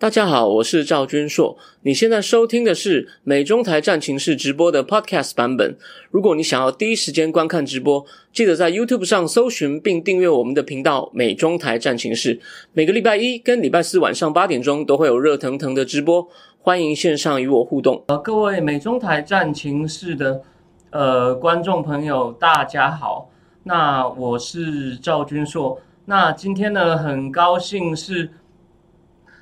[0.00, 1.58] 大家好，我是赵君硕。
[1.82, 5.76] 你现在收听的是美中台战情室直播的 Podcast 版本。
[6.12, 12.38] 如果你想要第一时间观看直播，记得在 YouTube 上搜寻并订阅我们的频道“美中台战情室”。
[12.72, 16.28] 每个礼拜一跟礼拜四晚上八点钟都会有热腾腾的直播，
[16.60, 18.04] 欢迎线上与我互动。
[18.06, 20.40] 呃，各位美中台战情室的
[20.90, 23.28] 呃观众朋友，大家好。
[23.64, 25.80] 那我是赵君硕。
[26.04, 28.30] 那今天呢，很高兴是。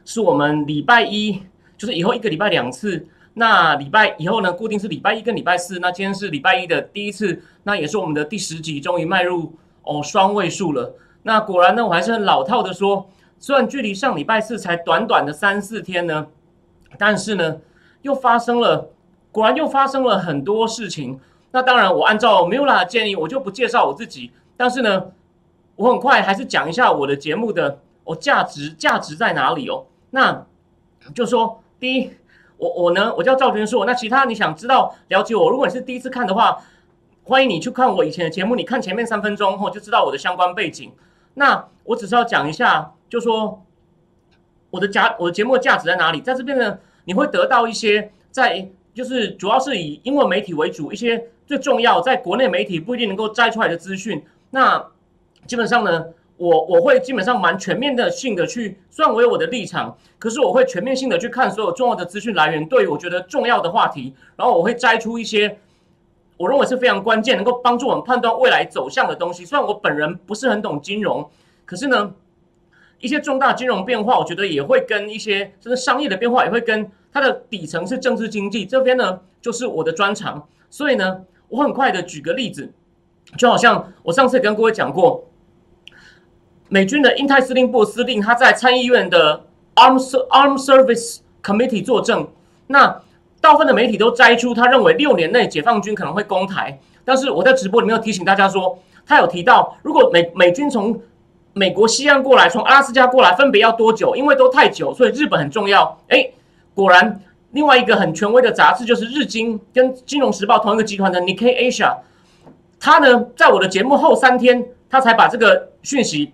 [0.07, 1.43] 是我们礼拜一，
[1.77, 3.07] 就是以后一个礼拜两次。
[3.35, 5.79] 那礼拜以后呢，固定是礼拜一跟礼拜四。
[5.81, 10.95] 那今天是礼拜一的第一次，那也是我们的第十集，终于迈入哦双位数了。
[11.25, 16.29] 那果然呢，我还是很老套的说，虽然距离上礼拜四才短短的三四天呢，
[16.96, 17.59] 但是呢，
[18.03, 18.89] 又发生了，
[19.31, 21.20] 果然又发生了很多事情。
[21.50, 24.31] 那当然，我按照 Mula 的建议，我就不介绍我自己。
[24.57, 25.11] 但是呢，
[25.75, 29.84] 我很快还是讲一下我的节目的哦价值价值在哪里哦。
[30.11, 30.46] 那
[31.15, 32.11] 就说第一，
[32.56, 33.84] 我我呢，我叫赵军硕。
[33.84, 36.63] 那其他你想知道了解我，如果你是第一次看的话，
[37.25, 38.57] 欢迎你去看我以前的节目。
[38.57, 40.93] 你看前面三分钟后就知道我的相关背景。
[41.35, 43.63] 那我只是要讲一下，就说
[44.71, 46.20] 我的价，我的节目的价值在哪里？
[46.20, 54.25] 在这边呢，你会得到一些在就是主要是以英文媒体为主，一些最重要在国内媒体不一定能够摘出来的资讯。
[54.51, 54.87] 那
[55.47, 56.07] 基本上呢。
[56.39, 65.59] 我我会基本上蛮全面的性的去，虽然我有我的立场，可是我会全面性的去看所有重要的资讯来源，对于我觉得重要的话题，然后我会摘出一些
[66.37, 69.47] 我认为是非常关键，能够帮助我们判断未来走向的东西。
[69.47, 71.27] 虽然我本人不是很懂金融，
[71.64, 72.12] 可是呢，
[73.01, 80.47] 一些重大金融变化，我觉得也会跟一些甚至商业的变化，也会跟它的底层是政治经济这边呢，就是我的专长。
[80.69, 82.70] 所以呢，我很快的举个例子，
[83.39, 85.25] 就好像我上次跟各位讲过。
[86.69, 89.45] 美军的印太司令部司令，他在参议院的
[89.77, 92.27] Arms Arm Service Committee 作证。
[92.67, 93.03] 那
[93.41, 96.78] 大部分的媒体都摘出，他认为六年内解放军可能会攻台。
[97.05, 101.01] 但是我在直播里面有提醒大家说，他有提到，如果美美军从
[101.52, 104.17] 美国西岸过来，从阿拉斯加过来，分别要多久？
[104.17, 105.96] 因为都太久，所以日本很重要。
[106.08, 106.29] 哎，
[106.74, 107.20] 果然，
[107.52, 111.98] 另外一个很权威的杂志就是日经跟金融时报同一个集团的 Nikkei Asia，
[112.80, 116.33] 他呢在我的节目后三天，他才把这个讯息。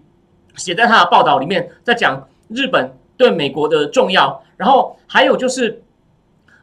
[0.56, 5.82] 写在他的报道里面，在讲日本对美国的重要，然后还有就是，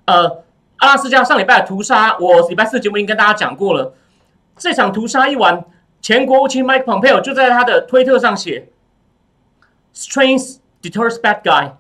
[0.06, 0.44] 呃，
[0.78, 3.94] 阿拉斯加上礼拜的屠杀，我礼拜四节目已经跟大家讲过了。
[4.58, 5.64] 这场屠杀一完，
[6.02, 8.68] 前国务卿 Mike Pompeo 就在他的推特上写
[9.96, 11.72] ：“Strength deters bad guy,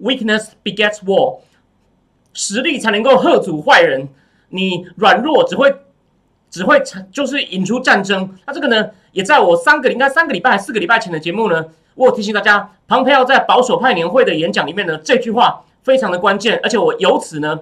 [0.00, 1.40] weakness begets war。”
[2.32, 4.08] 实力才能够吓阻坏人，
[4.50, 5.74] 你软弱只会
[6.50, 8.36] 只会就是引出战争。
[8.46, 8.90] 那这个呢？
[9.16, 17.60] 也在我三个应该三个礼拜四个礼拜前的节目呢，我有提醒大家，庞培奥在保守派年会的演讲里面呢，这句话非常的关键，而且我由此呢，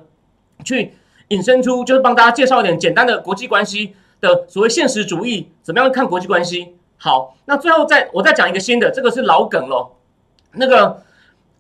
[0.65, 0.95] 去
[1.29, 6.75] 引申出就是帮大家介绍一点简单的国际关系的所谓现实主义怎么样看国际关系。
[6.97, 9.93] 好，那最后再我再讲一个新的，这个是老梗了。
[10.55, 11.05] 那个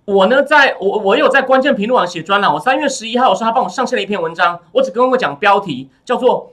[0.06, 6.50] 我呢，在我我有在关键评论网写专栏，我三月十一号我说他帮我上线了一篇文章，我只跟我讲标题叫做。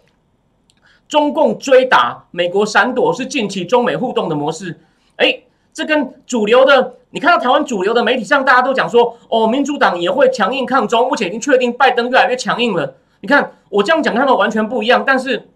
[1.12, 4.80] 中共追打美国闪躲是近期中美互动的模式，
[5.18, 5.42] 哎，
[5.74, 12.96] 这跟主流的你看到台湾主流的媒体上大家都讲说，哦，民主党也会强硬抗中，目前已经确定拜登越来越强硬了。
[13.20, 15.50] 你看我这样讲他们完全不一样，但是，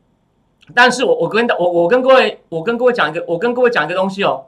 [0.73, 4.47] 但是我我跟我我跟各位我跟各位讲一个我跟各位讲一个东西哦，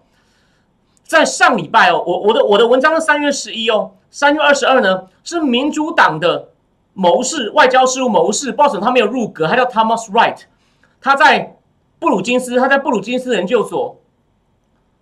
[1.05, 6.49] 在上礼拜哦，我我的我的文章是三月十一哦，三月二十二呢是民主党的
[6.91, 10.39] 谋士外交事务谋士，不知道什么他没有入阁，他叫 Thomas Wright。
[11.01, 11.57] 他在
[11.99, 13.97] 布鲁金斯，他在布鲁金斯研究所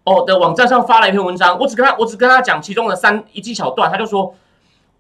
[0.03, 1.57] 哦的网站上发了一篇文章。
[1.59, 3.91] 我只跟他，我只跟他讲其中的三一记小段。
[3.91, 4.33] 他就说，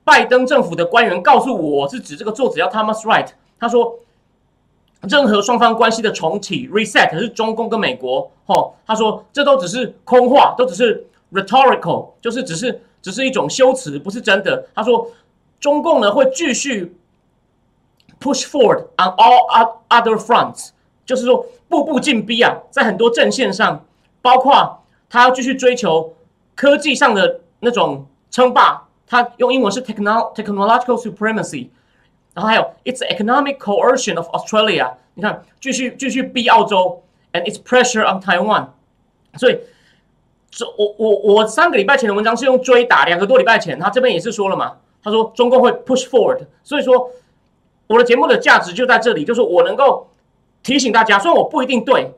[0.03, 3.29] 拜登政府的官员告诉我是指这个作者叫 Thomas Wright。
[3.59, 3.99] 他说，
[5.01, 8.31] 任何双方关系的重启 reset 是中共跟美国。
[8.47, 14.67] 哦，他说这都只是空话，都只是 rhetorical，就是只是只是一种修辞，不是真的。
[14.75, 15.09] 他说，
[15.59, 16.95] 中共呢会继续
[18.19, 20.69] push forward on all other fronts。
[21.05, 23.85] 就是说，步步进逼啊，在很多阵线上，
[24.23, 26.15] 包括他要继续追求
[26.55, 31.67] 科技上的那种称霸，他用英文是 techno technological supremacy，
[32.33, 37.03] 然后还有 its economic coercion of Australia，你看，继续继续逼澳洲
[37.33, 38.69] ，and its pressure on Taiwan，
[39.37, 39.59] 所以，
[40.49, 47.11] 这我我我三个礼拜前的文章是用追打，两个多礼拜前他这边也是说了嘛，他说中共会 push forward，所以说
[47.85, 50.07] 我的节目的价值就在这里，就是我能够。
[50.65, 52.11] 提醒大家，虽然我不一定对，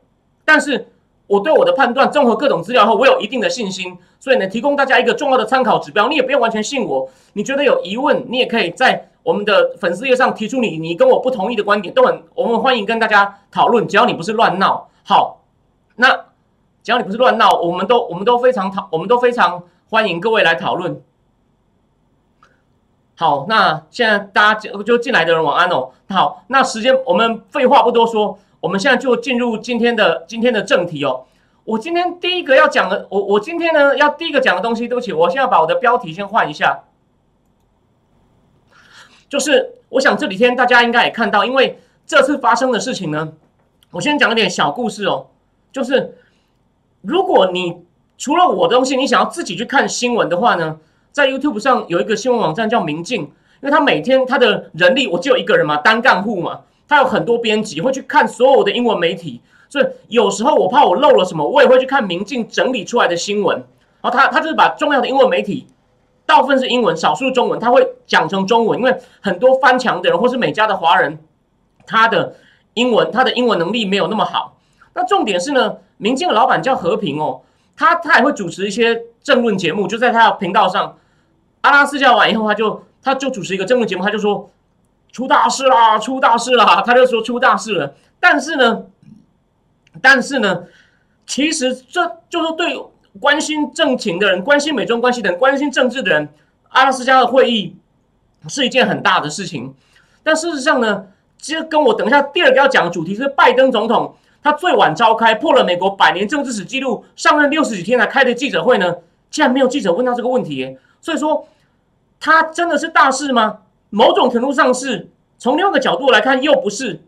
[0.46, 0.88] 但是
[1.28, 6.08] 我对我的判断综合各种资料后，我有一定的信心，所以呢，提供大家一个重要的参考指标。
[6.08, 14.88] 你也不用完全信我，你觉得有疑问，你也可以在我们的粉丝页上提出你你跟我不同意的观点，都很我们欢迎跟大家讨论，只要你不是乱闹。
[15.04, 15.44] 好，
[15.98, 16.10] 那
[16.82, 21.02] 只要你不是乱闹，我们都我们都非常讨，我们都非常欢迎各位来讨论。
[23.20, 25.90] 好，那现在大家就就进来的人晚安哦。
[26.08, 28.38] 好，那时间我们废话不多说。
[28.60, 31.26] 我们现在就进入今天的今天的正题哦。
[31.64, 36.84] 我今天第一个要讲的，我我今天呢要第一个讲的东西，对不起，我现在把我的标题先换一下。
[39.30, 43.34] 就是我想这几天大家应该也看到，因为这次发生的事情呢，
[43.92, 45.28] 我先讲一点小故事哦。
[45.72, 46.18] 就是
[47.02, 47.86] 如果你
[48.18, 50.80] 除了我的东西，你想要自己去看新闻的话呢，
[51.18, 53.32] 在 YouTube 上有一个新闻网站叫明镜，因
[53.62, 56.60] 为他每天他的人力我只有一个人嘛，单干户嘛。
[56.88, 63.58] 他有很多编辑会去看所有的英文媒体，所以有时候我怕我漏了什么，我也会去看明镜整理出来的新闻。
[64.00, 65.66] 然后他他就是把重要的英文媒体，
[66.28, 71.18] 大部分是英文，少数中文，他会讲成中文，因为很多翻墙的人或是美加的华人，
[71.88, 72.36] 他的
[72.76, 74.56] 英文他的英文能力没有那么好。
[74.94, 77.42] 那重点是呢，明镜的老板叫和平哦，
[77.76, 80.96] 他他也会主持一些政论节目，就在他的频道上。
[81.68, 84.50] 阿拉斯加完以后，他就他就主持一个政论节目，他就说。
[85.10, 85.98] 出大事啦！
[85.98, 86.84] 出大事啦！
[86.86, 87.96] 他就说出大事了。
[88.20, 88.84] 但是呢，
[90.00, 90.66] 但是呢，
[91.26, 92.78] 其实这就是对
[93.20, 96.30] 关心政情的人、关心美中关系的人、关心政治的人，
[96.70, 97.76] 阿拉斯加的会议
[98.48, 99.74] 是一件很大的事情。
[100.22, 101.08] 但事实上呢，
[101.40, 104.14] 其实跟我等一下第二个要讲的主题是拜登总统
[104.44, 108.94] 他最晚召开破了美国百年政治史记录上任六十几天才开的记者会呢，
[109.32, 110.78] 竟然没有记者问到这个问题。
[111.02, 111.48] 所以说，
[112.20, 113.60] 它真的是大事吗？
[113.90, 117.02] 某种程度上是，从另外一个角度来看又不是。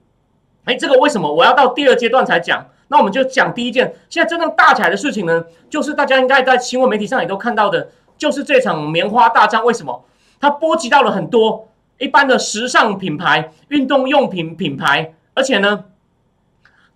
[0.66, 2.68] 哎，这个为什么我要到第二阶段才讲？
[2.90, 9.64] 那我们就讲第一件，现在真正大起来的事情呢，就是大家应该在新闻媒体上也都看到的，就是这场棉花大战。
[9.64, 10.06] 为什么？
[10.40, 11.68] 它波及到了很多
[11.98, 15.86] 一般的时尚品牌、运动用品品牌，而且呢，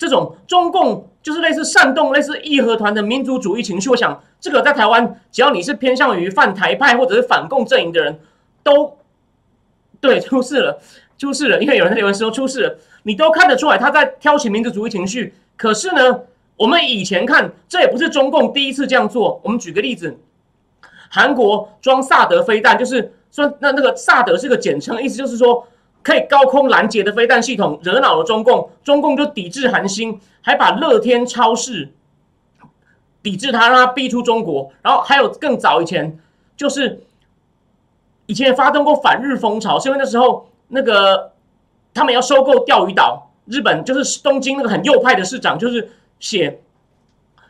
[0.03, 3.89] 这种中共就是类似煽动、类似义和团的民族主义情绪。
[3.89, 8.19] 我想，这个在台湾，只要你是偏向于反台派或者是反共阵营的人，
[8.63, 8.97] 都。
[10.01, 10.81] 对，出事了，
[11.17, 15.33] 出事了，因为有人在留言说出事了，你都看得出来他在挑起民族主义情绪。
[15.55, 16.19] 可是呢，
[16.57, 19.39] 我们以前看，这也不是中共第一次这样做。
[19.45, 20.17] 我们举个例子，
[21.09, 25.65] 韩国装萨德飞弹，就是说那那个萨德是个简称，意思就是说
[26.03, 31.91] 可以高空拦截的飞弹系统，惹恼了中共，中共就抵制韩星，还把乐天超市
[33.23, 34.71] 抵制他，让他逼出中国。
[34.83, 36.19] 然后还有更早以前，
[36.55, 37.01] 就是。
[38.25, 41.33] 以前也发动过反日风潮，是因为那时候那个
[41.93, 45.91] 他们要收购钓鱼岛，日本就是东京那个很右派的市长，就是
[46.21, 46.61] 写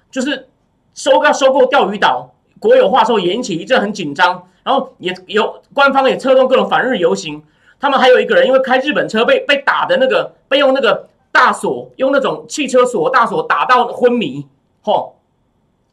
[0.10, 0.50] 就是
[0.96, 7.44] 收要收购钓鱼岛，国有化时候引起一阵很紧张，然后也有官方也策动各种反日游行。
[7.84, 14.48] 他们还有一个人因为开日本车被被打的那个被用那个大锁用那种汽车锁大锁打到昏迷，
[14.82, 15.18] 吼，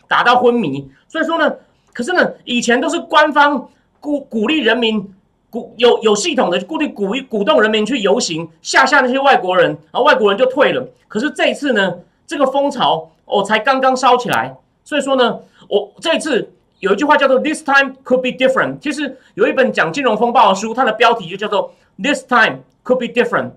[0.07, 0.89] 打到昏迷。
[1.09, 1.53] 所以说呢，
[1.93, 3.69] 可是呢，以前都是官方。
[4.03, 5.15] 鼓鼓励人民，
[5.51, 10.83] 鼓有有系统的鼓励鼓鼓动人民去游行，吓吓那些外国人，然后外国人就退了。
[11.07, 18.79] 可是这一次呢，这个风潮哦才刚刚烧起来，所以说呢，我这一次有一句话叫做 “This time could be different”。
[18.81, 23.53] 其实有一本讲金融风暴的书，它的标题就叫做 “This time could be different”。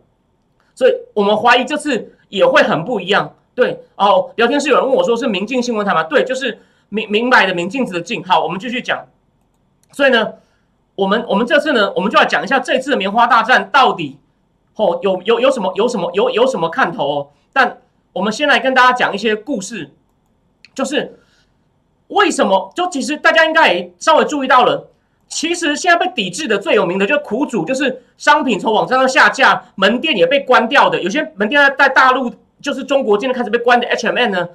[0.75, 3.35] 所以我们怀疑这次也会很不一样。
[3.55, 6.03] 对哦，聊天室有人问我说是明镜新闻台吗？
[6.03, 6.59] 对，就是
[6.89, 8.23] 明明白的明镜子的镜。
[8.23, 9.05] 好，我们继续讲。
[9.91, 10.33] 所以呢，
[10.95, 14.17] 我们我们这次呢，我们就来讲一下这次的棉花大战到底，
[14.75, 17.27] 哦，有有有什么有什么有有什么看头哦。
[17.53, 17.81] 但
[18.11, 19.91] 我们先来跟大家讲一些故事，
[20.73, 21.19] 就是
[22.07, 22.71] 为什么？
[22.75, 24.89] 就其实大家应该也稍微注意到了，
[25.33, 31.01] 其实现在被抵制的最有名的就是苦主，就是商品从网站上下架，门店也被关掉的。
[31.01, 34.49] 有些门店在在大陆，就是中国今天开始被关的 H M N 呢，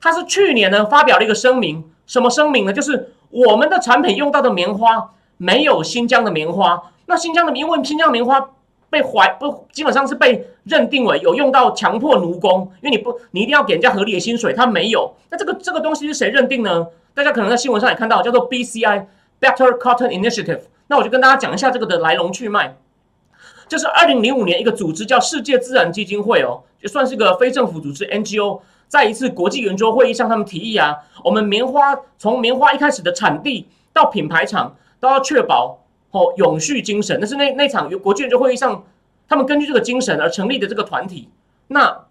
[0.00, 2.72] 它是去年呢发表了一个声明，什么声明呢？
[2.72, 3.10] 就是。
[3.34, 8.50] 我们的产品用到的棉花没有新疆的棉花，那新疆的因为新疆棉花
[8.90, 15.14] 被怀不基本上是被认定为有用到强迫奴工，因为你不你一定要给人家合理的薪水，他没有。
[15.30, 16.86] 那这个这个东西是谁认定呢？
[17.14, 19.06] 大家可能在新闻上也看到，叫做 BCI
[19.42, 20.62] Better Cotton Initiative。
[20.86, 22.78] 那我就跟大家讲一下这个的来龙去脉。
[23.68, 28.60] 这是二零零五年一个组织叫世界自然基金会哦，就算是个非政府组织 NGO。
[28.88, 37.18] 在一次国际圆桌会议上，他们提议啊，我们棉花从棉花一开始的产地到品牌厂都要确保哦永续精神。
[37.20, 38.84] 那是那那场国际圆桌会议上，
[39.26, 41.30] 他们根据这个精神而成立的这个团体。
[41.68, 42.04] 那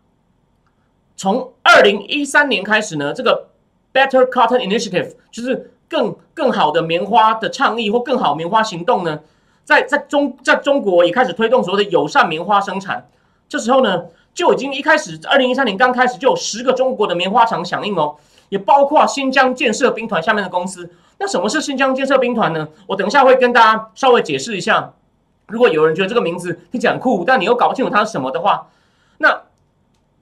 [1.16, 3.48] 从二二零一三年开始呢，这个
[3.92, 9.20] Better Cotton Initiative 就是更更好的棉花的倡议或更好棉花行动呢，
[9.66, 13.06] 在在中在中国也开始推动所谓的友善棉花生产。
[13.50, 18.16] 这时候呢，就已经一开始二零一三年刚开始就有十个中国的棉花厂响应哦，
[18.48, 20.90] 也包括新疆建设兵团下面的公司。
[21.20, 22.66] 那什么是新疆建设兵团呢？
[22.88, 24.94] 我等一下会跟大家稍微解释一下。
[25.48, 28.68] 如果有人觉得这个名字听起来很酷，但你又搞不清楚它是什么的话，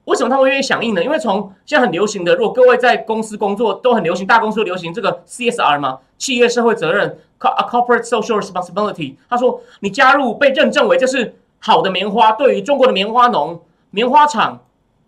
[0.10, 1.04] 为什么他会愿意响应呢？
[1.04, 9.16] 因为从现在很流行的，如果各位在公司工作都很流行，大公司流行这个 CSR 嘛，企业社会责任 （Corporate Social Responsibility）。
[9.30, 13.62] 他说，你加入被认证为这是好的棉花，对于中国的棉花农、
[13.92, 14.60] 棉花厂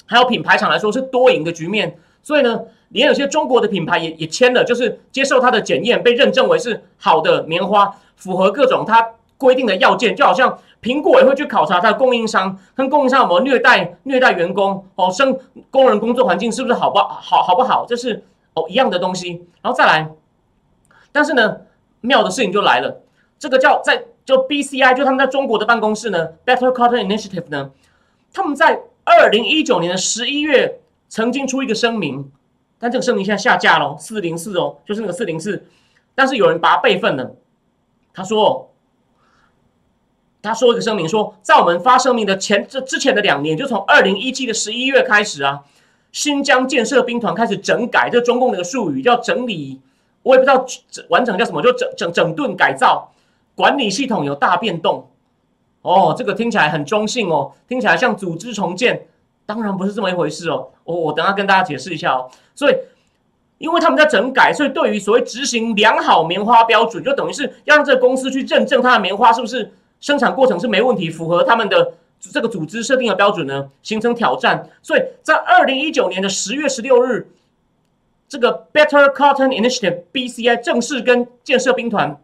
[0.05, 1.97] 还有品牌厂来说是多赢的局面。
[2.21, 9.09] 所以呢，连有些中国的品牌也也签了，就是接受它的检验，被认证为是好的棉花，符合各种它。
[9.41, 15.37] 规定的要件就好像苹果也会去考察它的供应商，跟供应商有没有虐待虐待员工哦，生
[15.69, 17.85] 工人工作环境是不是好不好好不好？
[17.87, 18.23] 这是
[18.55, 20.09] 哦一样的东西，然后再来，
[21.11, 21.57] 但是呢，
[22.01, 23.03] 妙的事情就来了，
[23.37, 27.69] 这个叫在就 BCI 就他们在中国的办公室呢，Better Cotton Initiative 呢，
[28.33, 32.31] 他们在二零一九年的十一月曾经出一个声明，
[32.79, 35.63] 但这个声明现在下架了，四零四哦，就是那个四零四，
[36.15, 37.35] 但是有人把它备份了，
[38.15, 38.70] 他说。
[40.41, 45.61] 他说一个声明说，在我们发声明的前这之前的两年，就从二零一七的十一月开始啊，
[46.11, 49.79] 新疆建设兵团开始整改，这中共的一个术语叫整理，
[50.23, 50.65] 我也不知道
[51.09, 53.11] 完整叫什么，就整整整顿改造
[53.53, 55.07] 管理系统有大变动。
[55.83, 59.07] 哦，这个听起来很中性哦，听起来像组织重建，
[59.45, 60.69] 当然不是这么一回事哦。
[60.83, 62.29] 我我等下跟大家解释一下哦。
[62.55, 62.75] 所以，
[63.59, 69.71] 因为他们在整改，所以对于所谓执行良好棉花标准，就等于是要让这个公司去认证它的棉花是不是。
[70.01, 74.67] 生产过程是没问题，符合他们的这个组织设定的标准呢，形成挑战。
[74.81, 77.29] 所以在二零一九年的十月十六日，
[78.27, 82.19] 这个 Better Cotton Initiative BCI 正式跟建设兵团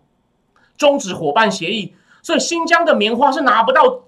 [0.78, 1.94] 终止伙伴协议。
[2.22, 4.02] 所以新疆的棉花是拿不到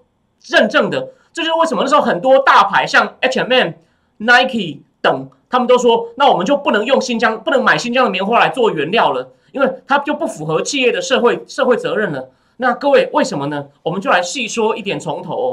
[0.47, 1.09] 认证的。
[1.31, 3.73] 这就是为什么那时候很多大牌像 H&M、
[4.17, 12.29] Nike 等，他们都说，那我们就不能用新疆，不能买新疆的棉花来做原料了，因为它就不符合企业的社会社会责任了。
[12.61, 13.69] 那各位为什么呢？
[13.81, 15.33] 我们就来细说一点从头。
[15.33, 15.47] 哦。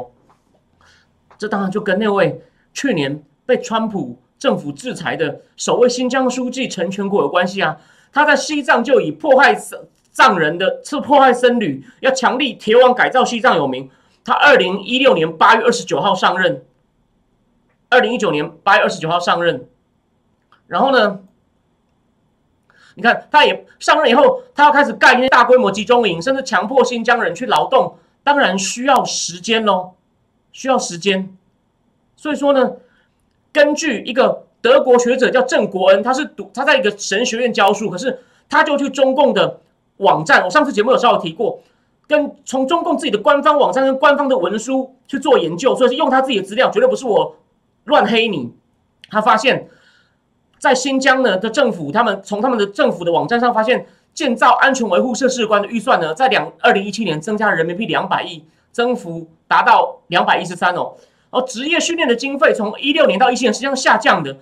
[1.38, 2.42] 这当然就跟那位
[2.74, 7.78] 去年被川普政府制裁的首位新疆书记陈全国有关系啊。
[8.12, 9.54] 他在西藏就以迫害
[10.10, 13.88] 藏人的、是迫害僧侣，要强力铁网改造西藏有名。
[14.24, 16.64] 他二零一六年八月二十九号上任，
[17.88, 19.68] 二零一九年八月二十九号上任，
[20.66, 21.20] 然后呢？
[22.98, 29.92] 你看，他也上任以后，他要开始盖那些大规模集中营，甚至强迫新疆人去劳动，当然需要时间喽，
[30.50, 31.36] 需要时间。
[32.16, 32.72] 所以说呢，
[33.52, 39.60] 根据一个德国学者叫郑国恩，他是读他在一个神学院教书，可是他就去中共的
[39.98, 41.60] 网站，我上次节目有稍微提过，
[42.08, 47.36] 跟从中共自己的官方网站跟官方的文书去做研究，所以是用他自己的资料，绝对不是我
[47.84, 48.54] 乱黑你。
[49.10, 49.68] 他发现。
[50.66, 60.94] 在新疆呢的政府，他们从他们的政府的网站上发现，建造安全维护设施关的预算呢，在两二零一七年增加了人民币两百亿，增幅达到两百一十三哦。
[61.30, 64.36] 而职业训练的经费从一六年到一七年实际上下降的。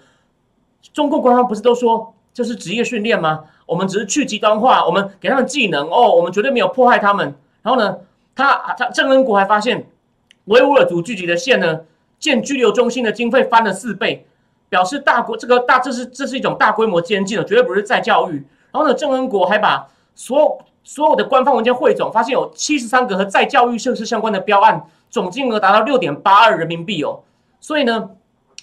[0.95, 3.45] 中共官方不是都说这是职业训练吗？
[3.67, 7.35] 我们只是去极端化，我们给他们技能哦，我们绝对没有迫害他们。
[7.63, 7.99] 然后呢，
[8.35, 9.87] 他他郑恩国还发现，
[10.47, 11.81] 维吾尔族聚集的县呢，
[12.19, 14.27] 建拘留中心的经费翻了四倍。
[14.75, 18.45] 表示大国这个大这是这是一种大规模监禁了，绝对不是在教育。
[18.73, 27.21] 然后呢，郑恩国还把所有所有的官方文件汇总，发现有七十三个和在教育设施相关的标案，总金额达到六点八二人民币哦。
[27.61, 28.11] 所以呢，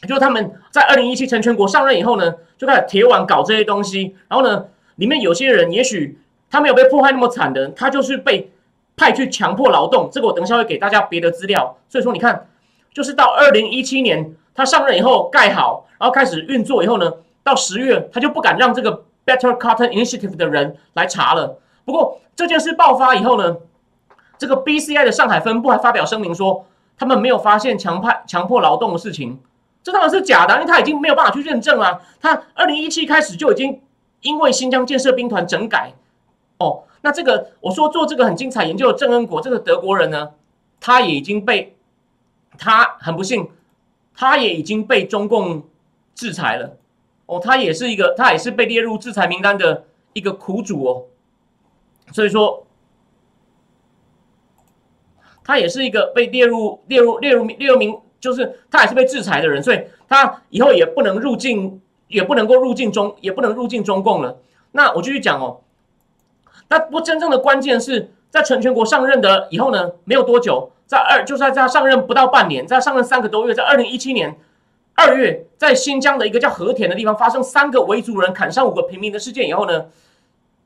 [0.06, 4.14] 就是他们在二零一七陈全国上任以后呢，就开始铁腕搞这些东西。
[4.28, 4.66] 然后呢，
[4.98, 8.52] 里面有些人也许他没有被迫害那么惨的，他就是被
[8.98, 10.10] 派去强迫劳动。
[10.12, 11.78] 这个我等一下会给大家别的资料。
[11.88, 12.50] 所以说，你看，
[12.94, 15.88] 就是到二零一七年他上任以后盖好。
[15.98, 17.12] 然后开始运作以后呢，
[17.44, 21.60] 到十月他就不敢让这个 Better Cotton Initiative 的人来查了。
[21.86, 23.58] 不过这件事爆发以后呢，
[24.38, 26.66] 这个 BCI 的上海分部还发表声明说，
[26.98, 29.40] 他们没有发现强派强迫劳动的事情。
[29.84, 32.02] 这当然是假的，因为他已经没有办法去认证了。
[32.20, 33.80] 他二零一七开始就已经
[34.22, 35.94] 因为新疆建设兵团整改
[36.58, 40.30] 哦，那这个我说做这个很精彩研究的郑恩国这个德国人呢，
[40.80, 41.76] 他也已经被
[42.58, 43.50] 他很不幸，
[44.16, 45.64] 他也已经被中共。
[46.14, 46.78] 制裁了
[47.26, 51.06] 哦，他也是一个，他也是被列入制裁名单的一个苦主哦，
[52.12, 52.68] 所以说
[55.44, 64.38] 他也是一个被列入列入列入列入名，就是他也是被制裁的人，所以他以后也不能入境，也不能够入境中，也不能入境中共了。
[64.74, 65.62] 那我继续讲哦。
[66.68, 74.38] 那不真正的关键是在陈全国上任的以后呢，没有多久，在二就在他上任不到半年，在上任三个多月，在二零一七年
[74.94, 79.86] 二月，在新疆的一个叫和田的地方发生三个维族人砍伤五个平民的事件以后呢，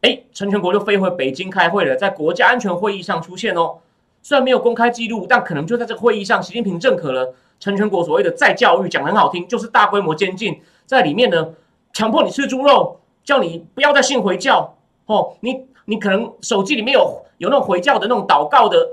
[0.01, 3.75] 哎，陈全国就飞回北京开会了，在国家安全会议上出现哦。
[4.24, 11.50] 虽然没有公开记录，但可能就在这个会议上，习近平认可了陈全国所谓的再教育，讲的很好听，就是大规模监禁，在里面呢，
[11.94, 15.67] 强迫你吃猪肉，叫你不要再信回教哦，你。
[15.88, 18.89] 你可能手机里面有有那种回教的那种祷告的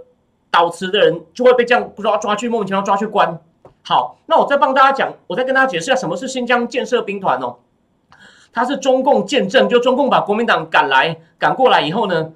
[0.52, 3.40] 祷词的人，就会被这样抓抓去莫名其妙抓去关。
[3.82, 7.56] 好，那我再帮大家讲，我再跟大家解释一下什么是新疆建设兵团哦。
[8.52, 12.32] 他是中共建政，就中共把国民党赶来赶过来以后呢，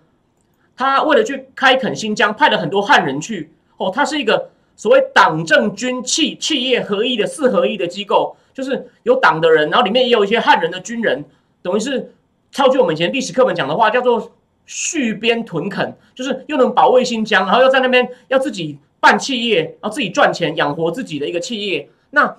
[0.75, 3.93] 他为了去开垦新疆，派了很多汉人去哦。
[3.95, 11.23] 他是一个所谓党政军企企业合一的四合一的机构，就是有党的人，然后里面也有一些汉人的军人，
[11.61, 12.15] 等于是
[12.51, 14.33] 套句我们以前历史课本讲的话，叫做。
[14.67, 21.89] 续编屯垦，就是又能保卫新疆，然后又在那边要自己办企业，然后自己赚钱养活自己的一个企业。
[22.11, 22.37] 那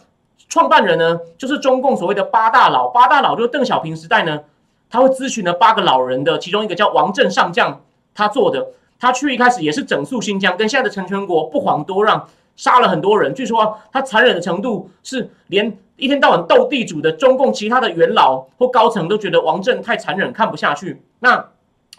[0.50, 2.90] 创办人呢，就是中共所谓的八大佬。
[2.90, 4.42] 八大佬就是邓小平时代呢，
[4.90, 7.82] 他会咨询了八个老人的，其中一个叫王震上将，
[8.14, 8.68] 他做的。
[9.00, 13.34] 他去一开始也是整肃新疆，跟现在的陈全国不遑多让，杀了很多人。
[13.34, 21.02] 据说他残忍的程度是连一天到晚斗地主的中共其他的元老或高层都觉得王震太残忍，看不下去。
[21.20, 21.46] 那。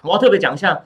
[0.02, 0.85] 我要特别讲一下，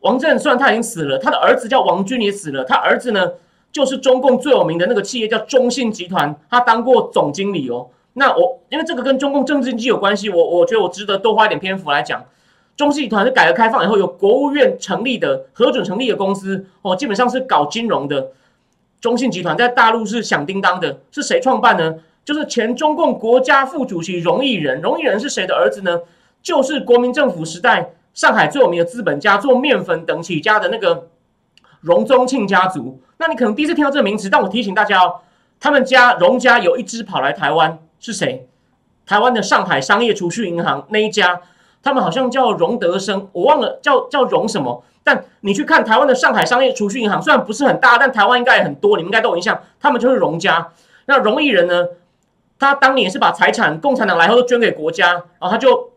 [0.00, 2.64] 王震虽然他已经死了，他的儿子叫王军也死了。
[2.64, 3.32] 他儿子呢，
[3.70, 7.88] 就是中共最有名的那个企业叫中信集团，他当过总经理哦。
[8.14, 12.22] 那我因为这个跟中共政治经济有关系，我我觉得我值得多花一点篇幅来讲。
[12.76, 18.28] 中信集团是改革开放以后由国务院成立的、核准成立的公司哦，基本上是搞金融的。
[19.00, 21.96] 中信集团在大陆是响叮当的，是谁创办呢？
[22.24, 24.80] 就是前中共国家副主席荣毅仁。
[24.80, 26.00] 荣毅仁是谁的儿子呢？
[26.42, 27.90] 就是国民政府时代。
[28.14, 31.08] 上海最有名的资本家做面粉等起家的那个
[31.80, 35.20] 荣宗庆家族，那你可能第一次听到这个名词，但我提醒大家哦，
[35.58, 38.46] 他们家荣家有一支跑来台湾是谁？
[39.06, 41.40] 台湾的上海商业储蓄银行那一家，
[41.82, 44.84] 他们好像叫荣德生，我忘了叫叫荣什么。
[45.02, 50.68] 但你去看台湾的上海商业储蓄银行，虽然不是很大，但台湾应该也很多，你们应该都有印象，他们就是荣家。
[51.06, 51.86] 那荣毅人呢，
[52.58, 55.91] 他当年是把财产共产党来后都捐给国家，然后他就。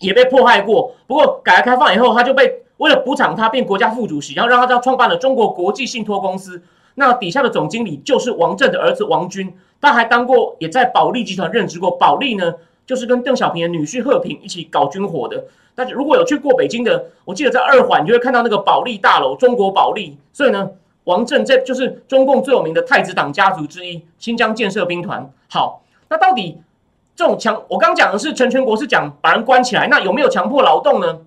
[0.00, 6.62] 也被迫害过，不过改革开放以后，他就被为了补偿他变国家副主席，然后让他这创办了中国国际信托公司。
[6.94, 11.90] 那底下的总经理就是王震的儿子王军，他还当过，也在保利集团任职过。
[11.90, 15.44] 保利呢，就是跟邓小平的女婿贺平一起搞军火的。
[15.74, 20.16] 但是如果有去过北京的，我记得在二环就会看到那个保利大楼，中国保利。
[20.32, 20.70] 所以呢，
[21.04, 25.30] 王震这就是中共最有名的太子党家族之一，新疆建设兵团。
[25.48, 26.58] 好，那到底？
[27.20, 31.18] 这种强，我刚讲的是陈全国是讲把人关起来，那有没有强迫劳动呢？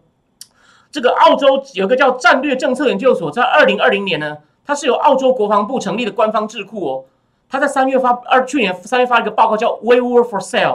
[0.92, 7.06] 这个澳洲有个叫战略政策研究所，在二零二零年呢，它是由澳洲国防部成立的官方智库哦。
[7.48, 10.66] 他在三月发二去年三月发了一个报告，叫《We Were for Sale》，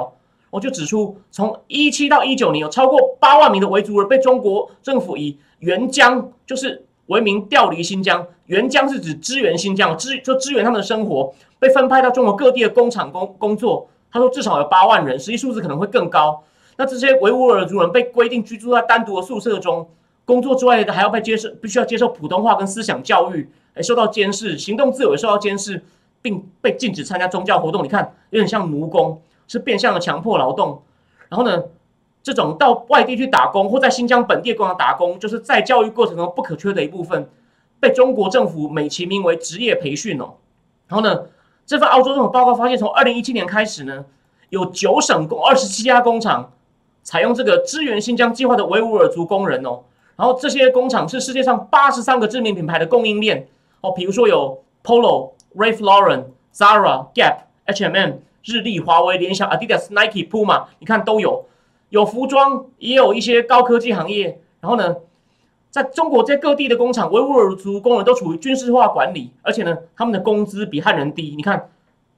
[0.51, 13.89] 我就指出，从一七到一九年，有超过八万名的维族人被中国政府以援疆就是为名调离新疆，援疆是指支援新疆，支就支援他们的生活，被分派到中国各地的工厂工工作。
[14.11, 16.43] 他说至少有八万人，实际数字可能会更高。
[16.77, 19.89] 那这些维吾尔族人被规定居住在单独的宿舍中，
[20.25, 25.85] 工作之外的还要被接受，必须要接受普通话跟思想教育，还受到监视，行动自由也受到监视，
[26.23, 27.83] 并被禁止参加宗教活动。
[27.83, 30.83] 你看，有点像奴工，是变相的强迫劳动。
[31.29, 31.65] 然后呢，
[32.23, 37.29] 这种到外地去打工或在新疆本地工厂打工，就是在教育过程中不可缺的一部分，
[37.81, 40.35] 被中国政府美其名为职业培训哦。
[40.87, 41.25] 然后呢？
[41.69, 44.03] 这份澳洲政府报告发现，从二零一七年开始呢，
[44.49, 46.51] 有九省共二十七家工厂
[47.03, 49.81] 采用这个支援新疆计划的维吾尔族工人哦。
[50.17, 53.47] 然后这些工厂是世界上八十三个知名品牌的供应链
[53.83, 58.13] 哦，比如说有 Polo、Ralph Lauren、Zara、Gap、H&M、
[58.45, 61.45] 日立、华为、联想、Adidas、Nike、Puma，你看都有。
[61.91, 64.41] 有服装，也有一些高科技行业。
[64.61, 64.97] 然后呢？
[65.71, 71.35] 在中国，在各地的工厂，维吾尔族工人都处于军事化管理，而且呢，他们的工资比汉人低。
[71.37, 71.69] 你看，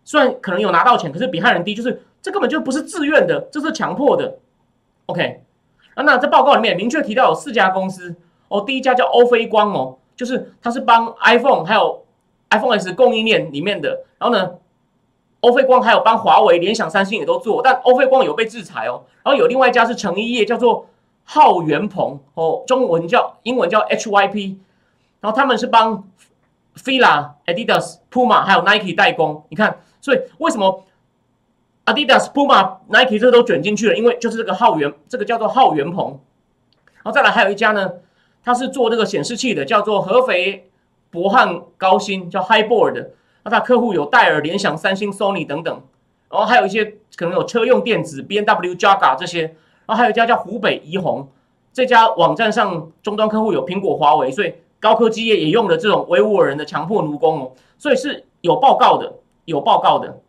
[0.04, 4.38] 虽然可能有拿到钱，可是比汉人低，就是这根本就不是自愿的，这是强迫的。
[5.06, 5.42] OK，
[5.94, 8.14] 啊，那在报告里面明确提到有四家公司
[8.46, 12.04] 哦，第一家叫欧菲光哦，就是它是帮 iPhone 还有
[12.50, 14.04] iPhone S 供应链里面的。
[14.18, 14.52] 然后呢，
[15.40, 19.02] 欧菲光还有帮华为、联想、三星也都做，但欧菲光有被制裁哦。
[19.24, 20.86] 然后有另外一家是成衣业，叫做。
[21.24, 24.56] 浩元鹏哦，中文叫英文叫 HYP，
[25.20, 26.08] 然后他们是帮
[26.74, 29.44] Fila、Adidas、Puma 还有 Nike 代工。
[29.48, 30.84] 你看，所以为什么
[31.84, 36.18] Adidas、Puma、Nike 这都卷进去了，因为就是这个浩源，这个叫做浩源鹏。
[36.94, 37.92] 然后再来还有一家呢，
[38.42, 40.68] 它是做这个显示器的，叫做合肥
[41.10, 43.10] 博汉高新，叫 Highboard。
[43.44, 45.82] 那它客户有戴尔、联想、三星、Sony 等等。
[46.28, 49.54] 然后还有一些可能有车用电子，B N W、Jaga 这些。
[49.90, 51.28] 然后还有一家叫湖北怡红，
[51.72, 59.14] 这家网站上终端客户有苹果、华为，所以高科技业也用了这种维吾尔人的强迫奴工哦，所以是有报告的，
[59.46, 60.20] 有报告的。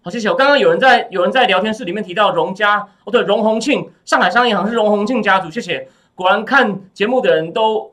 [0.00, 0.30] 好，谢谢。
[0.30, 5.86] 我刚刚有人在有人在聊天室里面提到荣家，哦对，荣宏庆，上海商业银行是荣宏庆家族，谢谢。
[6.14, 7.92] 果然看节目的人都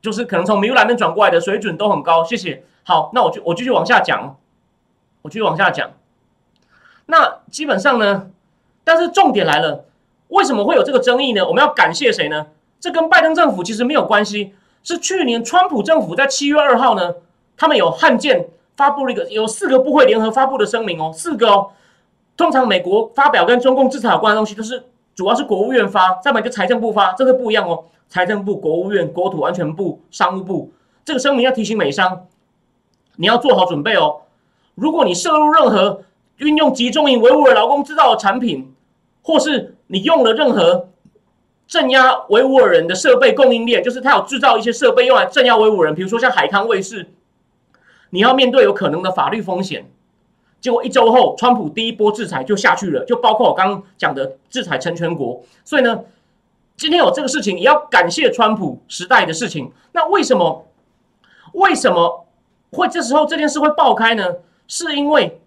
[0.00, 2.62] 就是可能从米兰那边转过来的水准都很高，谢谢。
[2.84, 4.36] 好，那我就我继续往下讲，
[5.22, 5.90] 我继续往下讲。
[7.06, 8.30] 那基本上呢？
[8.88, 9.84] 但是重点来了，
[10.28, 11.46] 为什么会有这个争议呢？
[11.46, 12.46] 我们要感谢谁呢？
[12.80, 17.16] 这跟拜登政府其实没有关系，是去年川普政府在七月二号呢，
[17.54, 18.48] 他们有罕见
[18.78, 21.68] 发布了一个有四个部会联合发布的声明哦，四个哦。
[22.34, 27.84] 通常美国发表跟中共制裁有关的东西，都是主要是国务院发，再不就财政部发，这个不一样哦。
[28.08, 30.72] 财政部、国务院、国土安全部、商务部，
[31.04, 32.24] 这个声明要提醒美商，
[33.16, 34.22] 你要做好准备哦。
[34.74, 36.04] 如果你涉入任何
[36.38, 38.72] 运用集中营维吾尔劳工制造的产品，
[39.28, 40.88] 或是你用了任何
[41.66, 47.10] 镇压维吾尔人的设备供应链，就是他有制造一些设备用来镇压维吾尔人，比如说像海康卫视，
[48.08, 49.90] 你要面对有可能的法律风险。
[50.62, 55.42] 结果一周后，川普第一波制裁就下去了，就包括我刚刚讲的制裁成全国。
[55.62, 56.04] 所以呢，
[56.78, 59.70] 今天有这个事情，也要感谢川普时代的事情。
[59.92, 60.66] 那为什么
[61.52, 62.26] 为什么
[62.72, 64.36] 会这时候这件事会爆开呢？
[64.66, 65.38] 是因为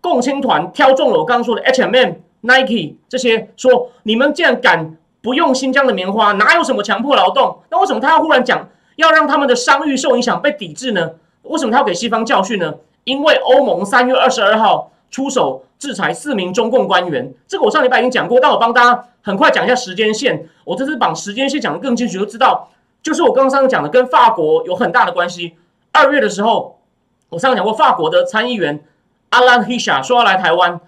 [0.00, 2.16] 共青团挑中了我刚刚说的 HMM。
[2.42, 7.58] Nike 这些说，你们竟然敢不用新疆的棉花，哪有什么强迫劳动？
[7.70, 11.12] 那为什么他要忽然讲要让他们的商誉受影响被抵制呢？
[11.42, 12.74] 为什么他要给西方教训呢？
[13.04, 20.48] 因为欧盟三月二十二号出手制裁四名中共官员，这个我上礼拜已经讲过，但我帮大家很快讲一下时间线。
[20.64, 22.68] 我这次把时间线讲得更清楚，就知道
[23.02, 25.54] 就是我刚刚上讲的，跟法国有很大的关系。
[25.92, 26.80] 二月的时候，
[27.28, 28.82] 我上次讲过，法国的参议员
[29.30, 30.80] 阿兰希夏说要来台湾。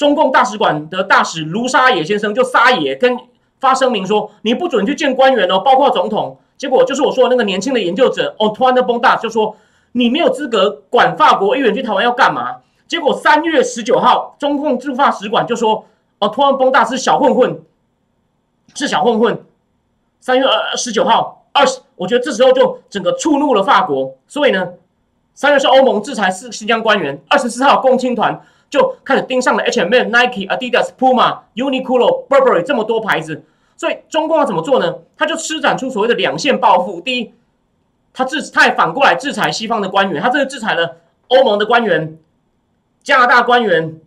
[0.00, 3.18] 中共大使馆的大使卢沙野先生就撒野，跟
[3.60, 6.38] 发声明说，你不准去见官员哦，包括总统。
[6.56, 9.54] 结果就是我说的那个年轻的研究者哦，突然的崩大就说，
[9.92, 12.56] 你没有资格管法国议员去台湾要干嘛？
[12.88, 15.84] 结果三月十九号，中共驻法使馆就说，
[16.18, 17.60] 哦，突然崩大是小混混，
[18.74, 19.44] 是小混混。
[20.18, 24.66] 三月二十九号二十，我觉得这时候就整个触怒了法国，所以呢，
[25.34, 28.40] 三月是欧盟制裁是新疆官员，二十四号共青团。
[28.70, 33.42] 就开始盯上了 H&M、Nike、Adidas、Puma、Uniqlo、Burberry 这么多牌子，
[33.76, 34.94] 所以中共要怎么做呢？
[35.18, 37.00] 他就施展出所谓的两线报复。
[37.00, 37.34] 第一，
[38.14, 42.16] 他制他也反过来制裁西方的官员，他这个制裁了欧盟的官员、
[43.02, 44.00] 加拿大官员、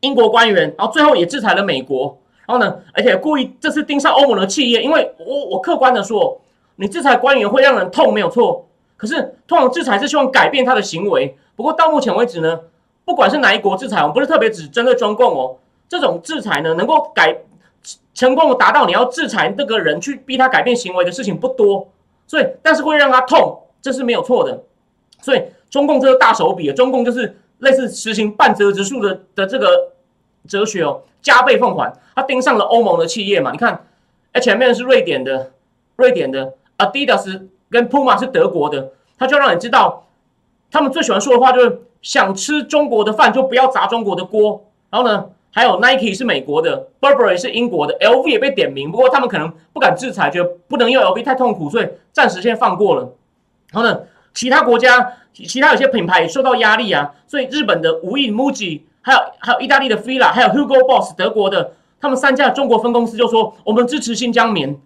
[0.00, 2.18] 英国官员，然后最后也制裁了美国。
[2.46, 6.40] 然后呢，而且故意这次盯上欧盟的企业，因为我我客观的说，
[6.76, 8.68] 你制裁官员会让人痛，没有错。
[8.96, 11.36] 可是通常制裁是希望改变他的行为。
[11.56, 12.60] 不过到目前为止呢？
[13.06, 15.56] 不管是哪一国制裁，我们不是特别只针对中共哦。
[15.88, 17.38] 这种制裁呢，能够改
[18.12, 21.88] 成功达到你要制裁那个人去逼他改变行为的事情不多，
[22.26, 24.64] 所以但是会让他痛，这是没有错的。
[25.20, 25.40] 所以
[25.70, 29.92] 中共这个大手笔，中共就是类似实行半折直数的的这个
[30.48, 31.92] 哲学哦，加倍奉还。
[32.16, 33.86] 他盯上了欧盟的企业嘛，你看
[34.32, 35.52] 哎，前面是瑞典的，
[35.94, 40.08] 瑞典的，Adidas 跟 Puma 是德国的，他就让你知道，
[40.72, 41.82] 他们最喜欢说的话就是。
[42.06, 44.64] 想吃中国的饭就不要砸中国的锅。
[44.90, 53.12] 然后呢，还有 Nike 是美国的，Burberry 是英国的，LV 也被点名，不过他们可能不敢制裁，觉得不能用 LV 太痛苦，所以暂时先放过了。
[53.72, 64.78] 然后呢，其他国家其他有些品牌也受到压力啊，所以日本的无印、MUJI，还有还有意大利的 Fila，还有 Hugo Boss 德国的，他们三家中国分公司就说我们支持新疆棉，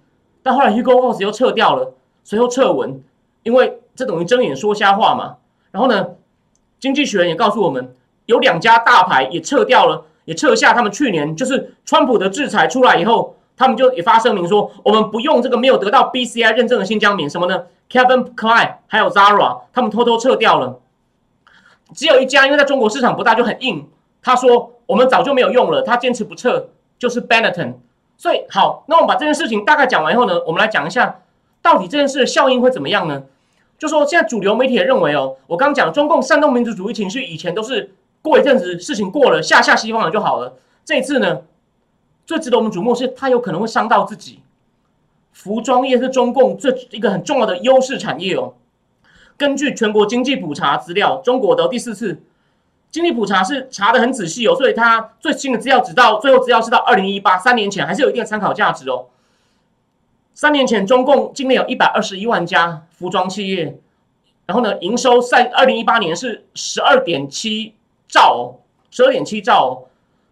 [0.43, 1.93] 但后来 Hugo Boss 又撤掉了，
[2.25, 3.03] 随后撤文，
[3.43, 5.37] 因为这等于睁眼说瞎话嘛。
[5.71, 6.07] 然后呢？
[6.81, 7.95] 经济学人也告诉我们，
[8.27, 20.81] 有两家大牌也撤掉了，也撤下他们去年就是川普的制裁出来以后，他们就也发声明说，我们不用这个没有得到 BCI 认证的新疆棉，什么呢？Kevin Klein 还有 Zara，他们偷偷撤掉了。
[21.95, 23.87] 只有一家，因为在中国市场不大，就很硬。
[24.23, 27.75] 他说我们早就没有用了，他坚持不撤，就是 Benetton。
[28.17, 31.21] 所以好，那我们把这件事情大概讲完以后呢，我们来讲一下，
[31.61, 33.25] 到底这件事的效应会怎么样呢？
[33.81, 40.59] 就说现在主流媒体也认为哦，我刚讲中共煽动民族主义情绪，以前都是过一阵子事情过了，吓吓西方了就好了。
[40.85, 41.41] 这一次呢，
[42.27, 44.41] 最值得我们瞩目是它有可能会伤到自己。
[45.33, 48.53] 服装业是中共最一个很重要的优势产业哦。
[49.39, 52.21] 根据全国经济普查资料，中国的第四次
[52.91, 59.07] 经济普查是查的很仔细哦，所以它最新的资料直到最后资料是到二零一八，三年前还是有一定的参考价值哦。
[60.41, 63.77] 三年前中共境内有一百二十一万家服装企业，
[64.47, 67.75] 然后呢，营收在二零一八年是十二点七
[68.09, 68.55] 兆，
[68.91, 69.83] 十二点七兆，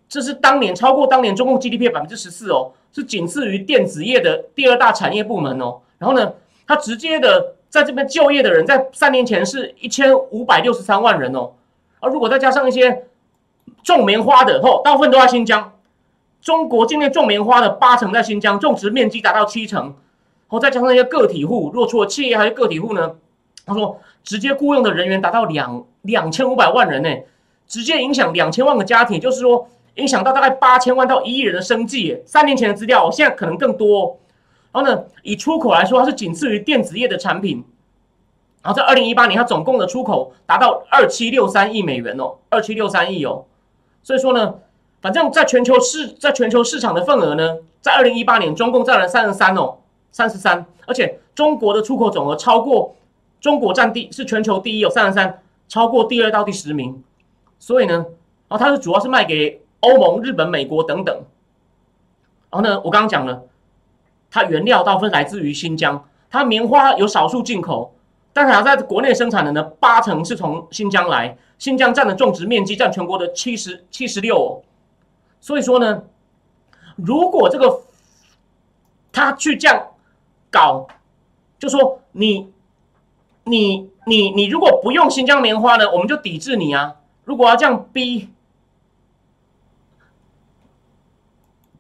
[0.09, 5.81] 这是当年超过当年中共 GDP 百分之十四哦，是仅次于电子业的第二大产业部门哦。
[5.99, 6.33] 然后呢，
[6.67, 11.51] 它直接的在这边就业的人，在三年前是一千五百六十三万人哦。
[12.01, 13.05] 而如果再加上一些
[13.83, 15.75] 种棉花的，吼，大部分都在新疆。
[16.41, 19.83] 中国境内种棉花的八成在新疆，种植面积达到七成。
[20.51, 23.17] 然后再加上一些个体户，若除了企业还是个体户呢？
[23.67, 27.11] 他说，直接雇佣的人员达到两两千五百万人呢，
[27.67, 32.23] 直接影响两千万个家庭，就是说影响到大概八千万到一亿人的生计。
[32.25, 34.19] 三年前的资料，现在可能更多。
[34.73, 37.63] 然后呢，以出口来说，它是仅次于电子业的产品。
[38.63, 43.45] 然后在二零一八年，它总共的出口达到二七六三亿美元哦，二七六三亿哦。
[44.03, 44.55] 所以说呢，
[45.01, 49.79] 反正在全球市在全球市场的份额呢，在二零一八年，中共占了三十三哦，
[50.11, 50.67] 三十三。
[50.87, 52.97] 而且中国的出口总额超过
[53.41, 57.03] 中国占地是全球第一，有三十三，超过第二到第十名。
[57.59, 58.07] 所以呢，
[58.49, 61.15] 然后它是主要是卖给欧盟、日本、美国等等。
[62.51, 63.43] 然后呢，我刚刚讲了，
[64.31, 67.95] 它原料大部分来自于新疆，它棉花有少数进口。
[68.33, 74.63] 但是它，在国内生产的呢，八成是从新疆来，新疆占的种植面积占全国的七十七十六，
[75.41, 76.03] 所以说呢，
[76.97, 77.83] 如果这个
[79.13, 79.89] 他去这样
[80.51, 80.87] 搞，
[81.59, 82.53] 就说你
[83.45, 86.97] 你你你如果不用新疆棉花呢，我们就抵制你啊！
[87.25, 88.29] 如果要这样逼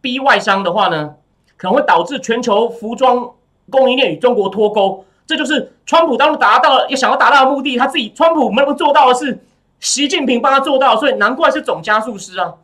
[0.01, 1.16] 逼外商的话呢，
[1.57, 3.35] 可能会导致全球服装
[3.71, 5.05] 供应链与中国脱钩。
[5.27, 9.44] 这就是川普当初达到了也想要达到的目的，他自己川普没能做到的是
[9.79, 12.55] 习近平帮他做到，所以难怪是总加速师啊。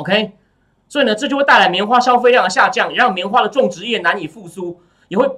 [0.00, 0.32] OK，
[0.88, 5.30] 所以呢，这就会带来棉花消费量的下降，也让棉花的种植业难以复苏，也会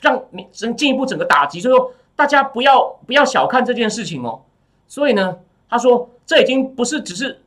[0.00, 1.60] 让进进一步整个打击。
[1.60, 4.42] 所以说，大家不要不要小看这件事情哦。
[4.86, 5.38] 所以呢，
[5.70, 7.40] 他说这已经不是只是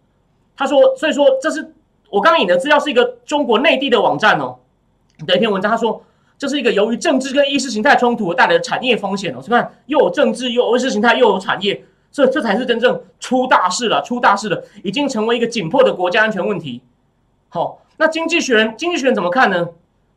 [0.57, 1.73] 他说，所以说这是
[2.09, 4.59] 我刚引的资料是一个中国内地的网站哦
[5.25, 6.03] 的一篇文章，他说。
[6.37, 9.37] 这是一个由于政治跟意识形态冲突而带来的产业风险哦。
[9.43, 16.81] 你看，又有政治，又有意识形态，又有产业，这这才是真正出大事了，出大事了，已经成为一个紧迫的国家安全问题。
[17.49, 19.69] 好，那经济学人，经济学人怎么看呢？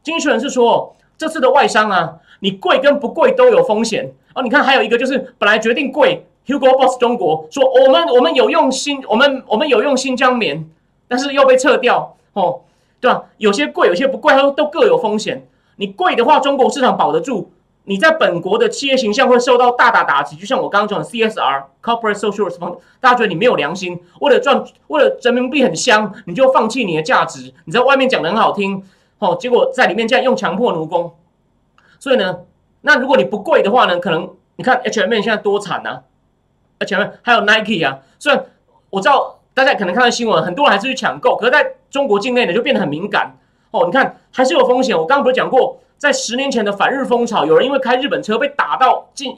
[0.02, 4.42] 经济学人是说，这次的外商啊，你贵跟不贵都有风险哦。
[4.42, 10.68] 你看，还有一个就是本来决定贵，Hugo Boss 中国说我们我们有用新我们我们有用新疆棉，
[11.08, 12.60] 但是又被撤掉哦，
[13.00, 13.24] 对吧？
[13.38, 15.46] 有些贵，有些不贵，它都各有风险。
[15.76, 17.50] 你贵的话，中国市场保得住；
[17.84, 20.36] 你在本国的企业形象会受到大大打击。
[20.36, 27.52] 就像我刚刚讲的 CSR（Corporate Social Response，大家觉得你没有良心，为了赚，为了人民币很香，你就放弃你的价值。
[27.66, 28.82] 你在外面讲的很好听，
[29.18, 31.14] 哦，结果在里面这样用强迫奴工。
[31.98, 32.40] 所以呢，
[32.82, 36.00] 那如果你不贵的话呢，可能你看 H&M 现在多惨呐
[36.78, 37.98] ，H&M 还有 Nike 啊。
[38.18, 38.46] 虽然
[38.90, 43.36] 我知道大家可能看到新闻，很多人还是去抢购，可是在中国境内呢，就变得很敏感。
[43.70, 44.96] 哦，你看还是有风险。
[44.96, 49.34] 我刚刚不是讲过，在十年前的反日风潮，有人因为开日本车被打到进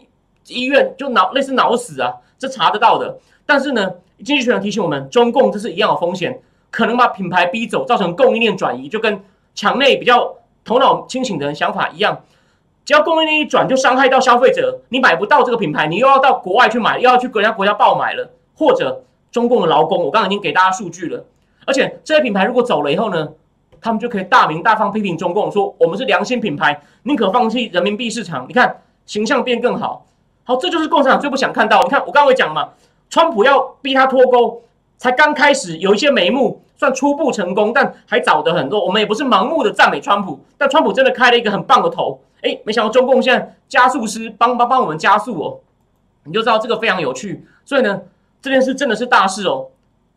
[0.49, 3.21] 医院，就脑类似脑死啊，这查得到的。
[3.47, 3.89] 但是呢，
[4.25, 9.23] 经济学人提醒我们，中共这是一样的风险，可能把品牌逼走，造成供应链转移，就跟
[9.55, 12.23] 墙内比较头脑清醒的人想法一样。
[12.85, 21.25] 只要供应链一转，就伤害到消费者，你买不到这个品牌，你又要到国外去买，又要去国家国家爆买了，或者中共的劳工，我刚刚已经给大家数据了。
[21.65, 23.29] 而且这些品牌如果走了以后呢？
[23.87, 28.45] 他们就可以大名大放批评中共，说我们是良心品牌，宁可放弃人民币市场。
[28.49, 30.05] 你看形象变更好，
[30.43, 31.81] 好，这就是共产党最不想看到。
[31.85, 32.71] 你看我刚刚讲嘛，
[33.09, 34.61] 川普要逼他脱钩，
[34.99, 38.85] 才刚开始有一些眉目，算初步成功，但还早得很多。
[38.85, 42.21] 我们也不是盲目的赞美川普，但川普真的开了一个很棒的头。
[42.43, 45.61] 哎，没想到中共现在加速师帮帮帮我们加速哦，
[46.25, 47.47] 你就知道这个非常有趣。
[47.65, 48.01] 所以呢，
[48.43, 49.69] 这件事真的是大事哦。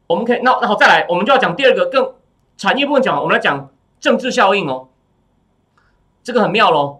[0.07, 2.11] 我们可以那那好再来，我们就要讲第二个更。
[2.59, 3.69] 产业部分讲，我们来讲
[4.01, 4.89] 政治效应哦，
[6.21, 6.99] 这个很妙喽，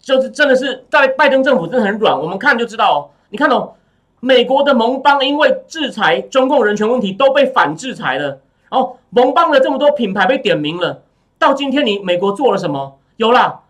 [0.00, 2.98] 就是真的是在拜登政府真的很软，我们看就知道哦。
[3.28, 3.74] 你看哦，
[4.20, 8.40] 美国的盟邦因为制裁中共人权问题都被反制裁了，
[8.70, 11.02] 然后盟邦的这么多品牌被点名了，
[11.38, 12.98] 到今天你美国做了什么？
[13.16, 13.60] 有啦，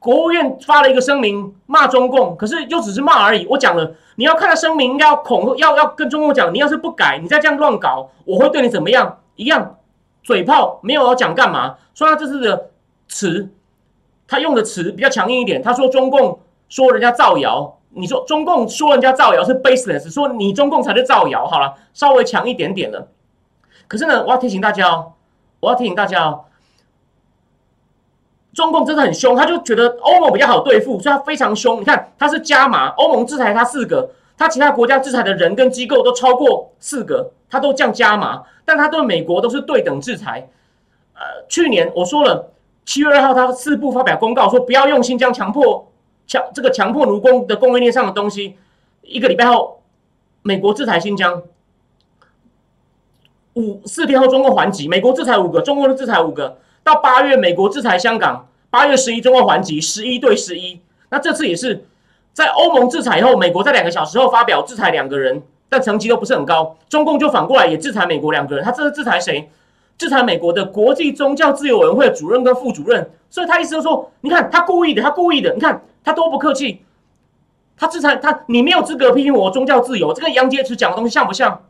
[0.00, 3.46] 国务院发了一个声明骂中共，可是就只是骂而已。
[3.46, 9.20] 我讲了，你要看他声明，要恐，要要跟中共讲，你要是不改，你再这样乱搞，我会对你怎么样？
[9.36, 9.76] 一样。
[10.22, 11.76] 嘴炮没有要讲干嘛？
[11.94, 12.70] 说他这次的
[13.08, 13.52] 词，
[14.28, 15.62] 他用的词比较强硬一点。
[15.62, 23.08] 他说中共说人家造谣，你说中共说人家造谣是 baseless，说你中共才是造谣，好了，稍微强一点点了。
[23.88, 25.12] 可是呢，我要提醒大家哦，
[25.58, 26.44] 我要提醒大家哦，
[28.54, 31.80] 中共真的很凶，他就觉得欧盟比较好对付，所以他非常凶。
[31.80, 40.48] 你看，他是加码，欧盟制裁他四个，他其他国家制裁的人跟机构都超过四个，他都降加码，但他对美国都是对等制裁。
[41.12, 42.50] 呃，去年我说了，
[42.86, 45.92] 七月二号他四部发表公告说不要用新疆强迫
[46.26, 48.56] 强这个强迫奴工的供应链上的东西，
[49.02, 49.82] 一个礼拜后，
[50.40, 51.42] 美国制裁新疆。
[53.52, 56.56] 五四天后，中共还击，美国制裁五个，中共制裁五个。
[56.82, 60.80] 到八月，美国制裁香港，八月十一，中共还击，十一对十一。
[61.10, 61.84] 那这次也是
[62.40, 66.74] 在欧盟制裁以后，美国在两个小时后发表制裁两个人，但成绩都不是很高。
[66.88, 69.50] 中共就反过来也制裁美国两个人，他这是制裁谁？
[69.98, 73.10] 制裁美国的国际宗教自由委员会主任跟副主任。
[73.28, 76.80] 所以他意思就是说，你看他故意的，他故意的，你看他多不客气。
[77.76, 80.14] 他制裁他，你没有资格批评我宗教自由。
[80.14, 81.60] 这个杨洁篪讲的东西像不像？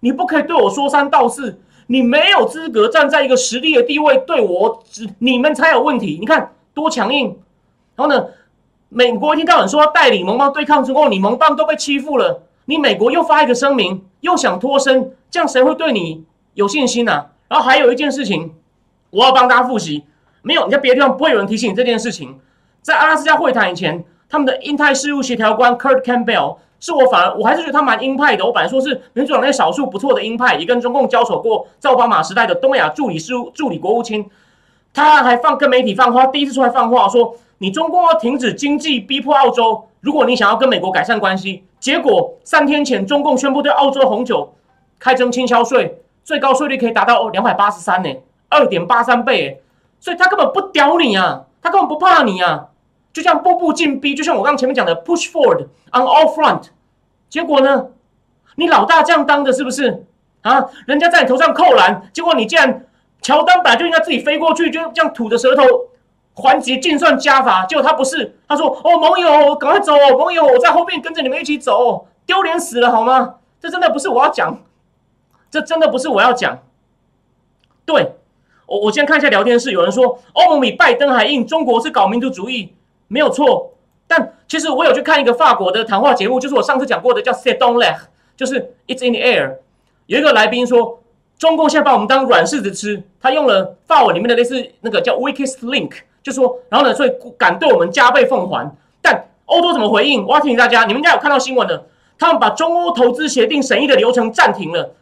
[0.00, 4.82] 你不可以对我说三道四，你没有资格站在一个实力的地位对我，
[5.20, 6.18] 你们才有问题。
[6.18, 7.38] 你看多强硬。
[7.96, 8.26] 然后呢，
[8.90, 16.24] 美国一天到晚说要带领盟邦对抗中共，你盟邦都被欺负了，你美国又发一个声明，又想脱身，这样谁会对你
[16.54, 17.26] 有信心呢？
[17.48, 18.52] 然后还有一件事情，
[19.10, 20.04] 我要帮大家复习，
[20.42, 22.38] 没有你在别的地方不会有人提醒你这件事情。
[22.82, 26.56] 在阿拉斯加会谈以前，他们的印太事务协调官 Kurt Campbell。
[26.82, 28.42] 是我反而我还是觉得他蛮鹰派的。
[28.42, 34.24] 我本来说是民主党那少数不错的鹰派，也跟中共交手过，在奥巴马时代的东亚助理事务助理国务卿，
[34.94, 41.62] 他还放跟媒体放话，第一次出来放话说，你中共要停止经济逼迫澳洲，如果你想要跟美国改善关系。
[41.78, 44.54] 结果三天前，中共宣布对澳洲红酒
[44.98, 48.08] 开征倾销税，最高税率可以达到两百八十三呢，
[48.48, 49.62] 二点八三倍，
[49.98, 52.68] 所以他根本不屌你啊，他根本不怕你啊。
[53.12, 56.68] 就像步步进逼，就像我刚前面讲的 push forward on all front，
[57.28, 57.88] 结果呢，
[58.56, 60.06] 你老大这样当的是不是
[60.40, 60.64] 啊？
[60.86, 62.86] 人家在你头上扣篮，结果你竟然
[63.20, 65.62] 乔丹本来就应该自己飞过去，就这样吐着舌头
[66.40, 73.36] 还击，净算加法，结果他不是，他说哦盟友赶快走，盟友我在后面跟着你们一起走，丢脸死了好吗？
[73.60, 74.62] 这真的不是我要讲，
[75.50, 76.58] 这真的不是我要讲，
[77.84, 78.14] 对
[78.66, 82.74] 我我先看一下聊天室，有人说欧盟比拜登还硬，中国是搞民族主义。
[83.12, 83.72] 没有错，
[84.06, 87.98] 但其实我有去看一个法国的谈话节目，就是我上次讲过的，叫 s e dans l'air”，
[88.36, 89.56] 就是 “It's in the air”。
[90.06, 91.02] 有一个来宾说，
[91.36, 95.90] 中共现在把我们当软柿子吃，他用了法文里面的类似那个叫 “weakest link”，
[96.22, 98.70] 就说，然后呢，所以敢对我们加倍奉还。
[99.00, 100.26] 但欧洲怎么回应？
[100.26, 101.86] 我要提醒大家，你们应该有看到新闻的，
[102.18, 104.94] 他们把中欧投资协定审议的流程暂停了。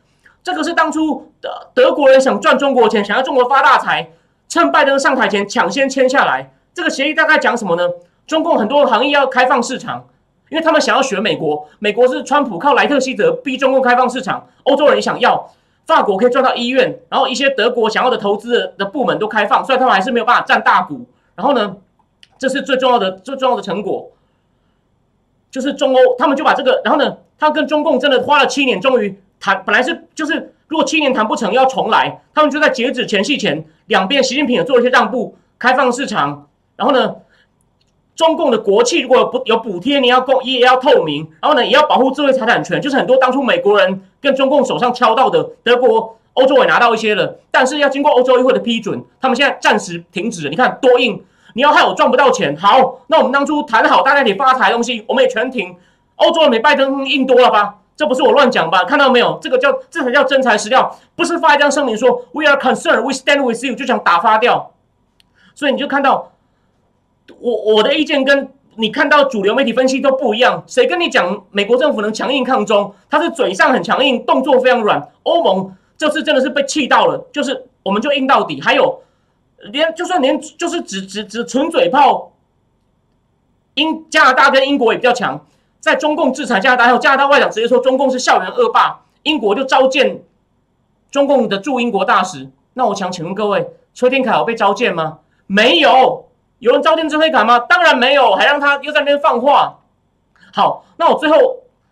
[0.42, 4.10] 这个是当初德德国人想赚中国钱，想要中国发大财，
[4.48, 6.52] 趁拜登上台前抢先签下来。
[6.72, 7.88] 这个协议大概讲什么呢？
[8.26, 10.06] 中共很多行业要开放市场，
[10.48, 11.66] 因为他们想要学美国。
[11.80, 15.50] 美国是川普靠莱特希德逼中共开放市场，欧洲人也想要。
[15.88, 21.06] 法国可以赚到医院，然后一些德国想要的投资的部门都开放，虽然他们还是没有办法占大股。
[21.34, 21.76] 然后呢，
[22.36, 24.10] 这是最重要的、最重要的成果，
[25.50, 29.62] 就是中欧他们就把这个，然后呢，他跟中共真的花了七年，终于谈。
[29.64, 36.48] 本来是就是如果七年谈不成要重来，他们就在截止前夕前，两边习近平也做了一些让步，开放市场。
[36.76, 37.16] 然后呢，
[38.18, 50.50] 中共的国企如果不有补贴，你要公也要透明，然后呢，也要保护智慧财产权，就是很多当初美国人跟中共手上敲到的，德国、欧洲也拿到一些了，但是要经过欧洲议会的批准，他们现在暂时停止了。
[50.50, 55.76] 你看多硬，你要害我赚不到钱，好，那我们当初谈好大家可以发财东西，我们也全停。
[56.16, 57.76] 欧洲人比拜登硬多了吧？
[57.96, 58.82] 这不是我乱讲吧？
[58.82, 59.38] 看到没有？
[59.40, 64.72] 这个叫这才叫真材实料，不是发一张声明说 We are concerned, we stand with you 就想打发掉。
[65.54, 66.32] 所以你就看到。
[67.38, 70.62] 我我的意见跟你看到主流媒体分析都不一样。
[70.66, 72.94] 谁跟你讲美国政府能强硬抗中？
[73.10, 75.10] 他是嘴上很强硬，动作非常软。
[75.24, 78.60] 欧盟这次真的是被气到了，就是我们就硬到底。
[78.60, 79.02] 还有
[79.72, 82.30] 连就算连就是只只只纯嘴炮，
[83.74, 85.44] 英加拿大跟英国也比较强。
[85.80, 90.22] 在中共制裁加拿大后，加拿大外长直接说中共是校园恶霸，英国就召见
[91.10, 92.48] 中共的驻英国大使。
[92.74, 95.18] 那我想请问各位，崔天凯有被召见吗？
[95.48, 96.27] 没有。
[96.58, 97.58] 有人召见真黑卡吗？
[97.60, 99.78] 当然没有，还让他又在那边放话。
[100.52, 101.36] 好，那我最后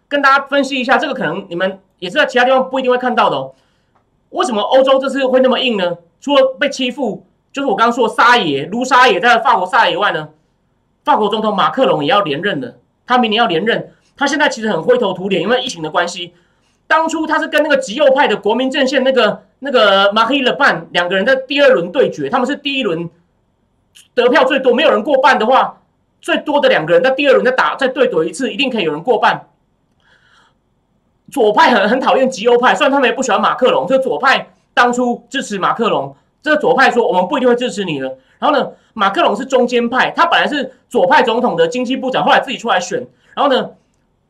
[0.09, 3.37] 跟大家分析一下，这个可能你们也是在其他地方不一定会看到的。
[3.37, 3.55] 哦。
[4.31, 5.97] 为什么欧洲这次会那么硬呢？
[6.21, 10.31] 除了被欺负，就是我刚刚说沙野卢沙野在法国沙野外呢，
[11.05, 13.93] 法国总统马克龙也要连任的，他明年要连任。
[14.17, 16.35] 他现在其实很灰头土脸，因为疫情的关系。
[16.89, 23.09] 当初他是跟那个极右派的国民阵线那个那个马黑勒班两个人在第二轮对决，他们是第一轮。
[24.15, 25.81] 得票最多，没有人过半的话，
[26.21, 29.49] 最多的两个人在第二轮再打再对赌一次，一定可以有人过半。
[31.31, 38.07] 左派很很讨厌极右派，虽然他们也不喜欢马克龙，这左派当初支持马克龙，这个左派说我们不一定会支持你的。
[38.39, 43.71] 然后呢，马克龙是中间派，他本来是左派总统的经济部长，后来自己出来选，然后呢，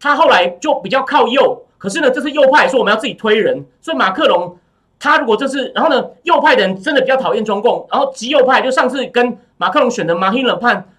[0.00, 4.56] 他后来就比较靠右，可是呢，这是右派说我们要自己推人，所以马克龙
[4.98, 10.92] 他如果这是，然后呢，右派的人真的比较讨厌中共，然后极右派就上次跟马克龙选的马希冷判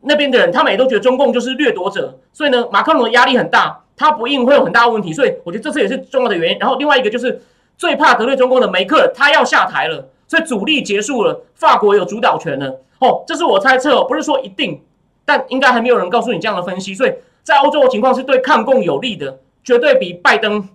[0.00, 3.80] 那边的人，他们也都觉得中共就是掠夺者，所以呢，马克龙的压力很大。
[3.94, 6.58] 他不应会有很大问题，所以我觉得这次也是重要的原因。
[6.58, 7.42] 然后另外一个就是
[7.76, 12.80] 最怕得罪中共的梅克，他要下台了，所以阻力结束了，法国有主导权了。
[13.00, 14.82] 哦，这是我猜测，不是说一定，
[15.26, 16.94] 但应该还没有人告诉你这样的分析。
[16.94, 20.68] 所以在欧洲的情况是对抗共有利的，绝对比拜登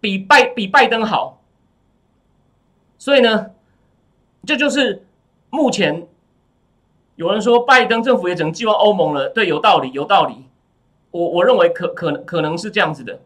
[0.00, 1.40] 比拜比拜登好。
[2.98, 3.46] 所以呢，
[4.44, 5.06] 这就是
[5.50, 6.06] 目前
[7.16, 9.30] 有人说拜登政府也只能寄望欧盟了。
[9.30, 10.44] 对，有道理，有道理。
[11.10, 13.20] 我我认为可可能可能是这样子的。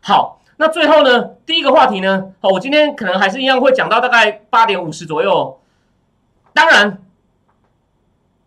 [0.00, 5.60] 好，那最后呢，第一个话题呢，好，我今天可能还是一样会讲到大概八点五十左右。
[6.54, 7.02] 当然，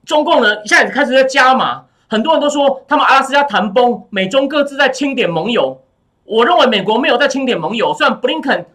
[0.03, 5.79] 中共呢现在开始在加码，很多人都说他们阿拉斯加谈崩，美中各自在清点盟友。
[6.23, 8.65] 我认为美国没有在清点盟友，虽然布林肯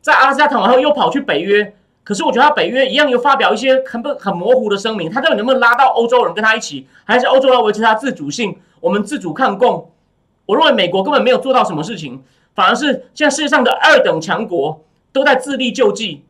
[0.00, 1.76] 在阿拉斯加谈完后又跑去北约。
[2.04, 8.54] 可是我觉得他北约一样又发表一些很不很模糊的声明，他到底能不能拉到欧洲人跟他一起，还是欧洲要维持他自主性？
[8.80, 9.90] 我们自主抗共？
[10.44, 12.22] 我认为美国根本没有做到什么事情，
[12.54, 14.84] 反而是现在世界上的二等强国
[15.14, 16.22] 都在自力救济，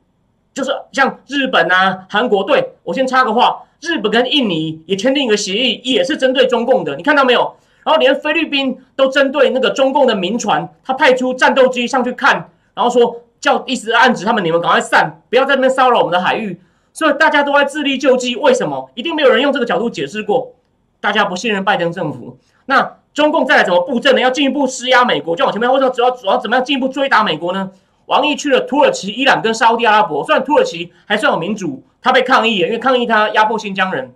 [0.53, 2.45] 就是像日本啊、韩国。
[2.45, 7.57] 对我先插个话，日本跟印尼也签订一个协议，也是针对中共的，你看到没有？
[7.83, 13.22] 然后连菲律宾都针对那个中共的民船，他派出战斗机上去看，然后说。
[13.45, 16.59] 叫一直暗指他们，你们赶快散，不要在那边骚扰我们的海域。
[16.95, 18.35] 所以大家都在自力救济。
[18.37, 18.91] 为什么？
[18.95, 20.55] 一定没有人用这个角度解释过。
[20.99, 24.21] 大家不信任拜登政府，那中共再来怎么布阵呢？
[24.23, 25.71] 要进一步施压美国，就往前面。
[25.71, 27.71] 为什么主要主要怎么样进一步追打美国呢？
[28.07, 30.25] 王毅去了土耳其、伊朗跟沙特阿拉伯。
[30.25, 34.15] 虽然土耳其还算有民主，他被抗议，因为抗议他压迫新疆人。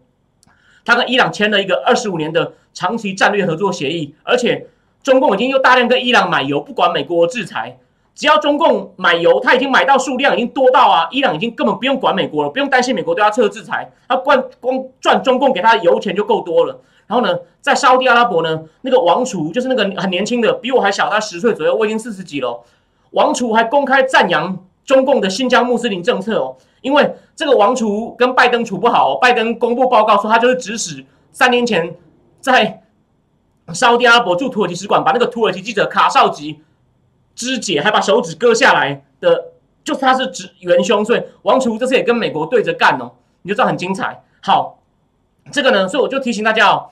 [0.87, 4.69] 他跟伊朗签了一个二十五年的长期战略合作协议，而且
[5.03, 7.77] 中共已经又大量跟伊朗买油，不管美国制裁。
[8.19, 16.81] 只要中共买油，他已经买到数量已经多到啊，伊朗已经根本不用管美国了，不用担心美国对他撤制裁，他光光赚中共给他的油钱就够多了。
[17.07, 22.61] 然后呢，在沙特阿拉伯呢，那个王储就是那个很年轻的，比我还小，他十岁左右，我已经四十几了。
[23.13, 31.95] 王储还公开赞扬中共的新疆穆斯林政策哦，因为这个王储跟拜登处不好，拜登公布报告说他就是指使三年前
[32.41, 32.83] 在
[33.73, 36.59] 沙特阿拉伯驻土耳其使馆把那个土耳其记者卡绍吉。
[37.39, 39.53] 肢解还把手指割下来的，
[39.85, 43.13] 就是他是指元凶，所以王储这次也跟美国对着干哦，
[43.43, 44.25] 你就知道很精彩。
[44.43, 44.81] 好，
[45.53, 46.91] 这个呢，所以我就提醒大家哦，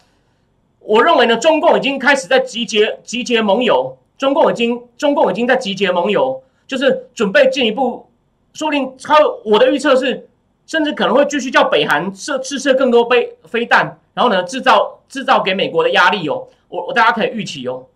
[0.78, 8.08] 我认为呢，中共已经开始在集结集结盟友，中共已经中共已经在集结盟友，就是准备进一步，
[8.52, 10.28] 说不定他我的预测是，
[10.64, 17.86] 甚至可能会继续叫北韩射试射更多飞飞弹，然后呢制造制造给美国的压力哦，我我大家可以预期哦。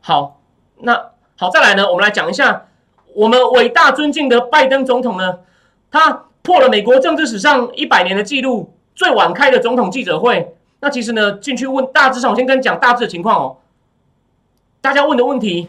[0.00, 0.40] 好，
[0.78, 1.10] 那。
[1.38, 2.66] 好，再来呢，我们来讲一下
[3.14, 5.40] 我们伟大尊敬的拜登总统呢，
[5.90, 10.56] 他破了美国政治史上一百年的记录，最晚开的总统记者会。
[10.80, 13.56] 那其实呢，进去问大致上，我先跟你讲大致的情况哦。
[14.80, 15.68] 大家问的问题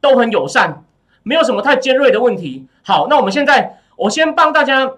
[0.00, 0.82] 都很友善，
[1.22, 2.66] 没有什么太尖锐的问题。
[2.82, 4.90] 好，那我们现在我先帮大家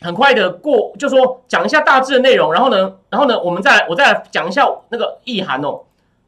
[0.00, 5.82] 很快的过，就说讲一下大致的内容，然后呢，然后呢，我们再来我再来讲一下那个意涵哦。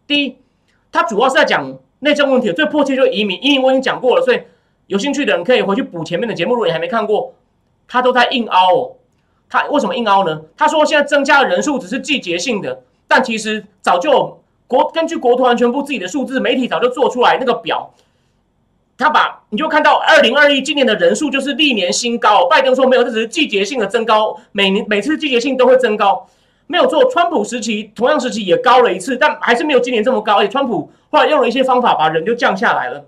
[0.06, 0.36] 第一，
[0.92, 1.78] 他主要是在讲。
[2.04, 4.40] 内政问题最迫切就是移民，移民我已经讲过了，所以
[4.86, 6.52] 有兴趣的人可以回去补前面的节目。
[6.52, 7.34] 如果你还没看过，
[7.88, 8.92] 他都在硬凹哦。
[9.48, 10.42] 他为什么硬凹呢？
[10.56, 17.90] 他说现在增加的人数只是季节性的，但其实早就国根据国土安全部自己的数字，媒体早就做出来那个表。
[18.98, 22.46] 他把你就看到二零二一今年的人数就是历年新高。
[22.48, 26.26] 拜登说没有，这只是季节性的增高，每年每次季节性都会增高。
[26.66, 30.38] 没有做，川普时期同样时期也高了一次，但还是没有今年这么高。
[30.38, 33.04] 而且川普后来用了一些方法，把人就降下来了。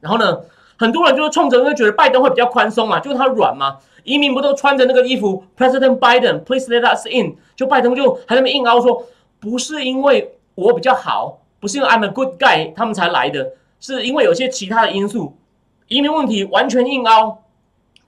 [0.00, 0.40] 然后呢，
[0.78, 9.06] 很多人就是冲着因为觉得拜登会比较宽松嘛，就是他软嘛，移民不都穿着那个衣服，President Biden，Please let us in，就拜登就还在那硬凹说，
[9.40, 15.36] 不是因为我比较好，不是因为 I'm a good guy，他们才来的，是因为有些其他的因素，
[15.88, 17.42] 移民问题完全硬凹。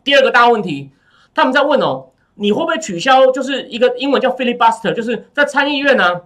[0.02, 0.90] 第二个大问题，
[1.34, 2.08] 他们在问哦。
[2.34, 3.30] 你会不会取消？
[3.30, 6.22] 就是一个英文叫 filibuster，就是在参议院呢，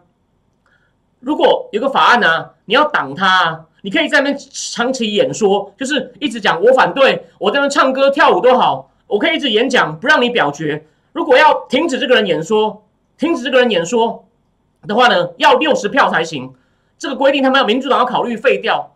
[1.21, 10.87] 如果有个法案呢，你要挡它，你可以在那边长期演说，就是一直讲我反对，我在那唱歌跳舞都好，我可以一直演讲，不让你表决。
[11.13, 12.85] 如果要停止这个人演说，
[13.17, 14.27] 停止这个人演说
[14.87, 16.55] 的话呢，要六十票才行。
[16.97, 18.95] 这个规定他们民主党要考虑废掉。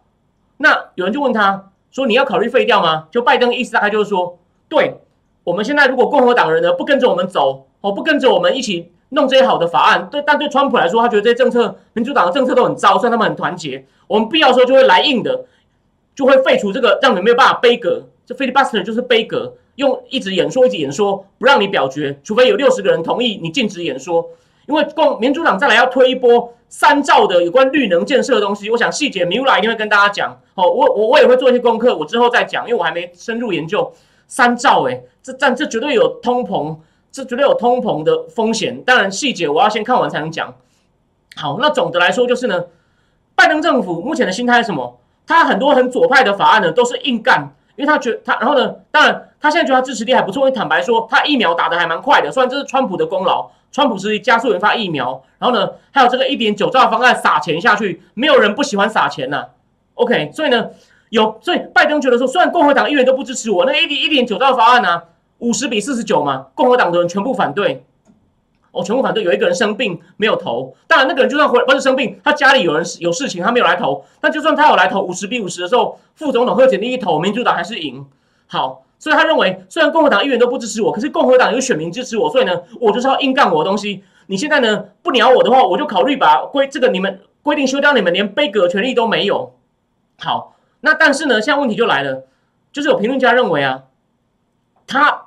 [0.56, 4.38] 那有人就问他说：“你要考虑废掉吗？”就拜登的意思大概就是说
[4.68, 5.00] ：“对，
[5.44, 15.46] 我们现在如果共和党人呢不跟着我们走，哦，不跟着我们一起弄这些好的法案，对，但对川普来说，他觉得这些政策，民主党的政策都很糟，虽然他们很团结，我们必要时候就会来硬的，
[16.14, 18.04] 就会废除这个让你没有办法背格。
[18.24, 24.28] 这 filibuster 就是背格。”用一直演说，一直演说，不让你表决，除非有六十个人同意你禁止演说。
[24.66, 30.38] 因为共民主党再来要推一波三兆的有关绿能建设的东西，我想细节米拉一定会跟大家讲。
[30.54, 33.90] 哦，我我我也会做一些功课，我之后再讲，因为我还没深入研究
[34.26, 34.82] 三兆。
[34.84, 36.76] 诶，这但这绝对有通膨，
[37.10, 38.82] 这绝对有通膨的风险。
[38.82, 40.54] 当然细节我要先看完才能讲。
[41.36, 42.64] 好，那总的来说就是呢，
[43.34, 44.98] 拜登政府目前的心态是什么？
[45.26, 47.54] 他很多很左派的法案呢，都是硬干。
[47.74, 50.40] 因为他觉他，然后呢，当然他现在觉得他支持力还不错。
[50.42, 55.24] 因为坦白说，他疫苗打的还蛮快的，虽然这是川普的功劳，川普是加速研发疫苗。
[55.38, 59.46] 然后呢，还有这个一点九兆方案撒钱下去，没有人不喜欢撒钱呐。
[59.94, 60.68] OK，所以呢，
[61.12, 65.02] 有所以拜登觉得说，虽然共和党议员都不支持我，那一点一点九兆方案呢，
[65.40, 67.84] 五十比四十九嘛，共和党的人全部反对。
[68.70, 74.02] 我全部反对，有一个人生病没有投，当然那个人就算回不是生病，他家里有人有事情，他没有来投。
[74.22, 78.06] 但就算他有来投，五十比五十的时候，副总统贺锦丽一投，民主党还是赢。
[78.46, 84.02] 好，所以他认为，虽然共和党议员都不支持我，可是共和党有选民支持我，所以呢，我就是要硬干我的东西。
[84.28, 89.52] 你现在呢不鸟我的话，我就考虑把规这个你们规定修掉，你们连背阁权利都没有。
[90.18, 92.24] 好，那但是呢，现在问题就来了，
[92.70, 93.82] 就是有评论家认为啊，
[94.86, 95.22] 他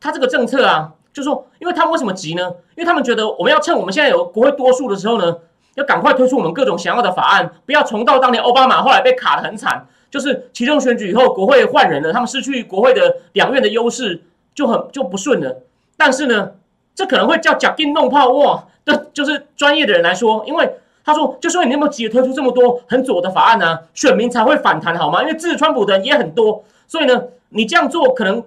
[0.00, 0.92] 他这个政策啊。
[1.16, 2.42] 就说，因为他们为什么急呢？
[2.76, 5.34] 因为他们觉得我们要趁我们现在有国会多数的时候呢，
[5.74, 14.24] 要赶快推出我们各种想要的法案，不要重蹈当年奥巴马后来被卡的很惨，就是其中选举以后国会换人了，他们失去国会的两院的优势，
[14.54, 15.62] 就很就不顺了。
[15.96, 16.52] 但是呢，
[16.94, 20.70] 这可能会叫假定弄泡哇，这就是专业的人来说，因为
[21.06, 25.22] 他说，就说你那么急推出这么多很左的法案呢，选民才会反弹好吗？
[25.22, 28.42] 因为支持川普的人也很多，所以呢，你这样做可能。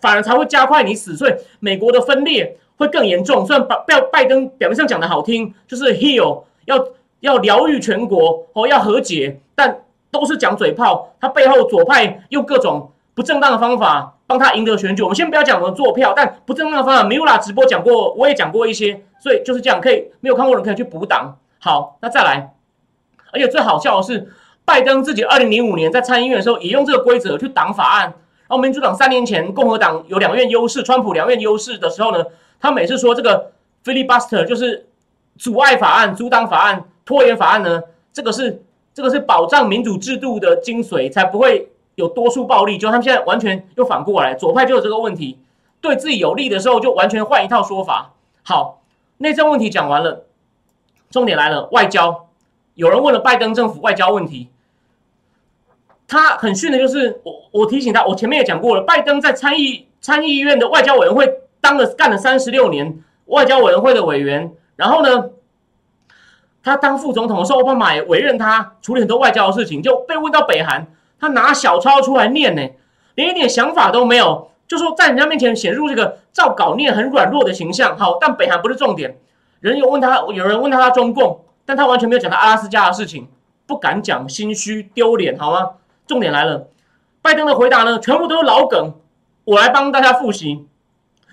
[0.00, 3.44] 反而才会加快你死，所以美国的分裂会更严重。
[3.44, 6.82] 虽然拜拜拜登表面上讲的好听，就是 heal 要
[7.20, 11.10] 要疗愈全国哦，要和解，但都是讲嘴炮。
[11.20, 15.02] 他背后左派用各种不正当的方法帮他赢得选举。
[15.02, 19.78] 我们先不要讲我们做票，但不正当的方法 m u l a 直播讲过，我也讲过一些，所以就是这样。
[19.82, 21.36] 可以没有看过的人可以去补档。
[21.64, 22.52] 好，那再来，
[23.32, 24.30] 而且最好笑的是，
[24.66, 28.02] 拜登自己二零零五年在参议院的时候也用这个规则去挡法案。
[28.02, 32.22] 然后民主党三年前，共和党有两院优势，川普两院优势的时候呢，
[32.60, 33.52] 他每次说这个
[33.82, 34.86] filibuster 就是
[35.38, 38.62] 阻碍法案、阻挡法案、拖延法案呢，这个是
[38.92, 42.76] 这个是保障民主制度的精髓，才不会有多数暴力。
[42.76, 45.38] 就他们现在完全又反过来，左派就有这个问题，
[45.80, 48.12] 对自己有利的时候就完全换一套说法。
[48.42, 48.82] 好，
[49.16, 50.23] 内政问题讲完了，
[51.14, 52.26] 重点来了，外交。
[52.74, 54.48] 有人问了拜登政府外交问题。
[56.08, 65.30] 他很逊的，就是我我提醒他，我前面也讲过了，拜登在参议参议院的外交委员会当了干了三十六年外交委员会的委员，然后呢，
[66.64, 70.88] 他当副总统的时候，奥巴马也委任他处理很多外交的事情，就被问到北韩，
[71.20, 72.68] 他拿小抄出来念呢，
[73.14, 77.96] 连一点想法都没有，就说在人家面前显露这个照稿念很软弱的形象。
[77.96, 79.16] 好，但北韩不是重点，
[79.64, 83.26] 人有问他，有人问他他中共，但他完全没有讲他阿拉斯加的事情，
[83.66, 85.70] 不敢讲，心虚丢脸，好吗？
[86.06, 86.68] 重点来了，
[87.22, 88.92] 拜登的回答呢，全部都是老梗，
[89.44, 90.66] 我来帮大家复习。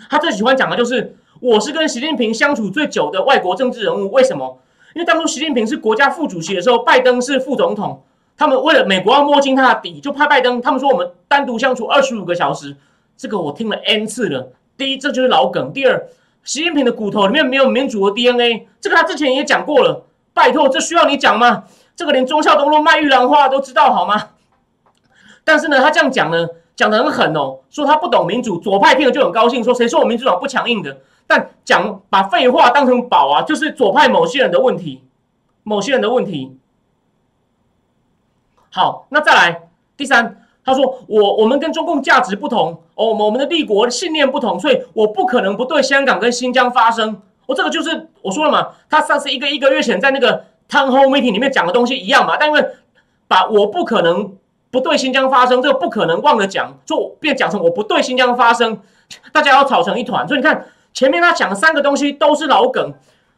[0.10, 4.10] 他最喜欢讲的就是，我是跟习近平相处最久的外国政治人物。
[4.12, 4.60] 为什么？
[4.96, 8.02] 因为当初习近平是国家副主席的时候，拜登是副总统。
[8.38, 10.62] 他们为了美国要摸清他的底，就派拜登。
[10.62, 12.78] 他们说我们单独相处二十五个小时，
[13.18, 14.54] 这个我听了 n 次了。
[14.78, 16.08] 第一，这就是老梗；第二，
[16.44, 20.06] 习近平的骨头里面没有民主的 DNA，这个他之前也讲过了。
[20.34, 21.66] 拜托，这需要你讲吗？
[21.96, 24.30] 这个连忠孝东路卖玉兰花都知道好吗？
[25.44, 31.02] 但是呢，他这样讲呢，讲的很狠哦，说他不懂民主，左派听了就很高兴，说谁说我民主党不强硬的？
[31.28, 35.04] 但讲把废话当成宝啊，就是左派某些人的问题，
[35.64, 36.58] 某些人的问题。
[38.72, 47.22] 好，那再来第三，他说我我们跟中共价值不同哦，我们我们的立国信念不同，所以我不可能不对香港跟新疆发声。
[47.48, 52.66] 我这个就是我说了嘛，他上次一个一个月前在那个 town hall meeting 里面讲的东西一样嘛，但因为
[53.28, 54.34] 把我不可能。
[54.74, 58.80] 不对新疆发生，这个不可能忘了讲，就变讲成我不对新疆发生，
[59.34, 60.26] 大家要吵成一团。
[60.26, 62.94] 所以你看前面他讲的三个东西都是老梗，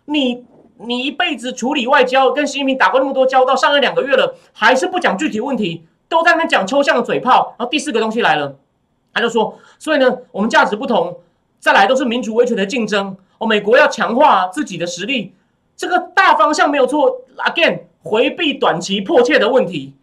[0.06, 0.46] 你
[0.78, 7.56] 你一辈子处理外交，跟习近平打过那么多交道，上了两个月了，还是不讲具体问题，都在那讲抽象的嘴炮。
[7.58, 8.56] 然后第四个东西来了，
[9.12, 11.18] 他就说，所以呢，我们价值不同，
[11.60, 13.18] 再来都是民主威权的竞争。
[13.40, 15.34] 哦，美国要强化自己的实力，
[15.76, 17.22] 这个大方向没有错。
[17.38, 19.96] Again，回避短期迫切的问题，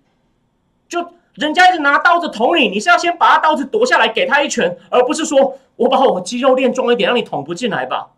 [0.89, 8.09] 就人家一直拿刀子捅你，你是要先把他刀子夺下来给他一拳，而不是说我把我的肌肉练壮一点，让你捅不进来吧。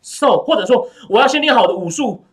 [0.00, 2.24] So，或者说我要先练好的武术，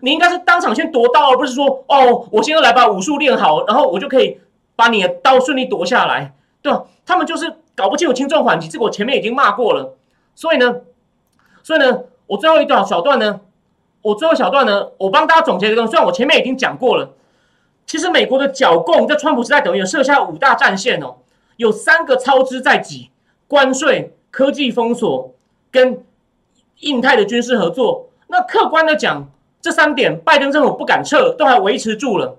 [0.00, 4.40] 你应该是当场先夺刀，而不是说哦，我先来把武术练好，然后我就可以
[4.76, 6.84] 把你的刀顺利夺下来，对吧？
[7.06, 9.94] 他们就是搞不清楚轻重缓急，这个我前面已经骂过了，
[10.34, 10.76] 所以呢。
[11.66, 13.40] 所以呢，我最后一段小段呢，
[14.02, 17.14] 我最后小段呢，我帮大家总结一个，虽然我前面已经讲过了，
[17.86, 21.16] 其实美国的剿共在川普时代等于设下五大战线哦，
[21.56, 23.08] 有三个操之在己：
[23.48, 25.32] 关税、科技封锁
[25.70, 26.04] 跟
[26.80, 28.10] 印太的军事合作。
[28.26, 29.26] 那客观的讲，
[29.64, 32.38] 这三点拜登政府不敢撤，都还维持住了。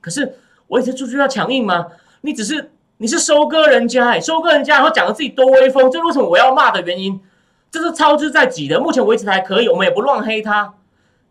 [0.00, 0.34] 可是
[0.66, 1.86] 维持住就要强硬吗？
[2.22, 7.20] 你只是你是收割人家，收割人家，然后讲的自己多威风，这是为什么我要骂的原因。
[7.70, 10.74] 这是操之在己的，目前为止还可以，我们也不乱黑他。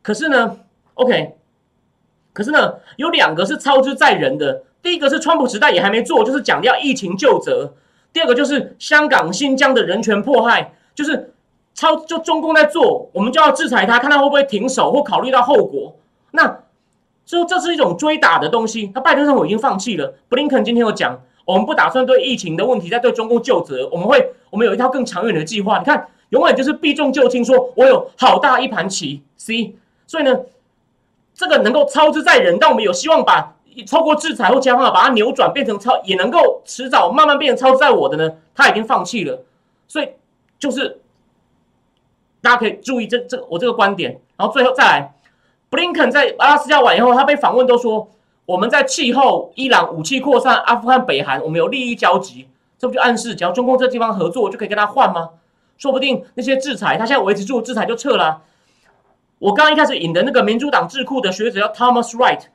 [0.01, 0.59] 可是呢
[0.93, 1.35] ，OK，
[2.31, 4.63] 可是呢，有两个是操之在人的。
[4.81, 7.73] 第一个是川普时代也还没做，就是讲要疫情救责；
[8.13, 11.33] 第二个就是香港、新疆的人权迫害，就是
[11.77, 15.95] 超就中共在做，我们就要制裁他，看他会不会停手或考虑到后果。
[16.31, 16.59] 那
[17.25, 18.91] 就这是一种追打的东西。
[18.93, 20.13] 那拜登政府已经放弃了。
[20.27, 25.77] 布林肯今天有讲，我们不打算对疫情的问题再对中共救责，我们会我们有一套更长远的计划。
[25.79, 26.09] 你看。
[26.31, 29.73] 永远就是避重就轻，说我有好大一盘棋，C，
[30.05, 30.37] 所以呢，
[31.33, 33.55] 这个能够操之在人，但我们有希望把
[33.89, 39.41] 透过制裁或其他方法把它扭转，变成超，也能够迟早慢慢变成操之在我的呢，他已经放弃了，
[39.87, 40.09] 所以
[40.59, 40.99] 就是
[42.41, 45.13] 大家可以注意这这我这个观点，然后最后再来，
[45.69, 48.09] 布林肯在阿拉斯加完以后，他被访问都说
[48.45, 55.29] 我们在气候、伊朗武器扩散、阿富汗、北韩，我们有利益交集，这不就暗示只要中共这地方合作，就可以跟他换吗？
[55.77, 58.41] 说不定那些制裁，他现在维持住制裁就撤了。
[59.39, 62.45] 我刚刚一开始引的那个民主党智库的学者叫 Thomas Wright，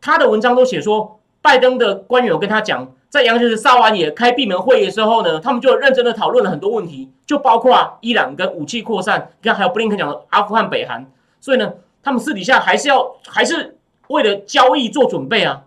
[0.00, 11.04] 他的文章都写说，拜登的官员有跟他讲，在杨洁篪撒完野开闭门会议的时候呢，他们就认真的讨论了很多问题，就包括伊朗跟武器扩散，你看还有布林肯讲的阿富汗、北韩，
[11.40, 13.76] 所以呢，他们私底下还是要还是
[14.08, 15.64] 为了交易做准备啊，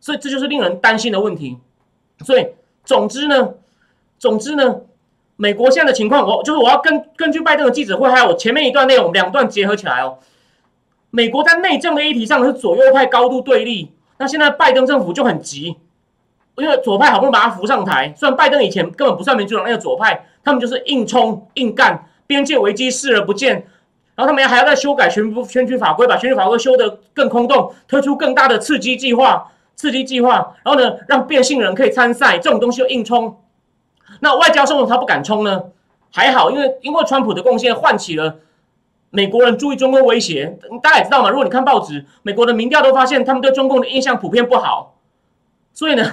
[0.00, 1.58] 所以这就是令人担心的问题。
[2.24, 2.48] 所以
[2.84, 3.54] 总之呢，
[4.18, 4.80] 总之呢。
[5.40, 10.18] 美国现在的情况，我就是我要根根据拜登的记者会，还有前面一段内容两段结合起来哦。
[11.10, 15.76] 美国在内政的议题上是左右派高度对立，那现在拜登政府就很急，
[16.58, 23.54] 因为左派好不容易把他扶上台，虽然拜登以前根本不算民主党那个左派，他们就是硬冲硬干，边界危机视而不见，
[24.14, 33.36] 然后他们还要再修改选选举法规，把选举法规修得更空洞，推出更大的刺激计划，刺激计划，然后呢让变性人可以参赛，这种东西又硬冲。
[34.20, 35.62] 那外交上他不敢冲呢，
[36.12, 38.36] 还好，因为因为川普的贡献唤起了
[39.10, 40.58] 美国人注意中共威胁。
[40.82, 44.96] 大家也知道嘛，如果你看报纸，美国的民调都发现他们对中共的印象普遍不好，
[45.72, 46.04] 所以呢，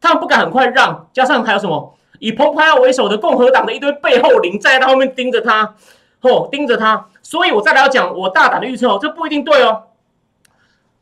[0.00, 1.08] 他们不敢很快让。
[1.12, 5.74] 加上还有什么，以蓬佩奥为首的共和党的一堆背后灵在他后面盯着他，
[6.22, 7.06] 哦，盯着他。
[7.22, 9.84] 所以我再来要讲，我大胆的预测哦，这不一定对哦。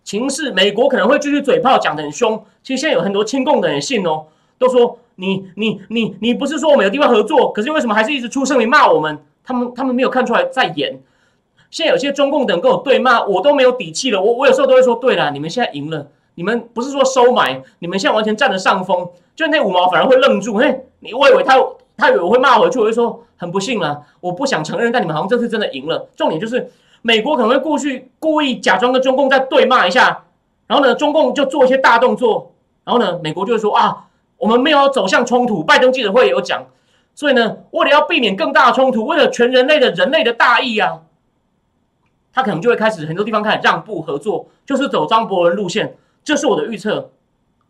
[0.05, 2.45] 情势，美国可能会继续嘴炮讲的很凶。
[2.63, 4.27] 其实现在有很多亲共的人信哦，
[4.59, 4.99] 都说。
[5.19, 9.19] 你你你你不是说我们有地方合作，可是为什么还是一直出声明骂我们？
[9.43, 11.01] 他们他们没有看出来在演。
[11.71, 14.21] 现在有些中共等跟我对骂，我都没有底气了。
[14.21, 19.09] 我我有时候都会说，对了，你们现在赢了，你们不是说收买，你们现在完全占了上风。
[19.35, 21.55] 就那五毛反而会愣住，嘿，你我以为他
[21.97, 26.09] 他以为我会骂回去，我就说很不幸了，我不想承认，但你们好像这次真的赢了。
[26.15, 26.71] 重点就是
[27.03, 30.25] 美国可能会故意故意假装跟中共在对骂一下，
[30.67, 32.53] 然后呢，中共就做一些大动作，
[32.85, 34.05] 然后呢，美国就会说啊。
[34.39, 36.67] 我们没有走向冲突，拜登记者会有讲，
[37.15, 40.99] 所以呢，为了要避免更大的冲突，为了全人类的人类的大义啊，
[42.35, 45.97] 他可能就会开始很多地方开始让步合作，就是走张伯伦路线。
[46.27, 47.13] 这是我的预测，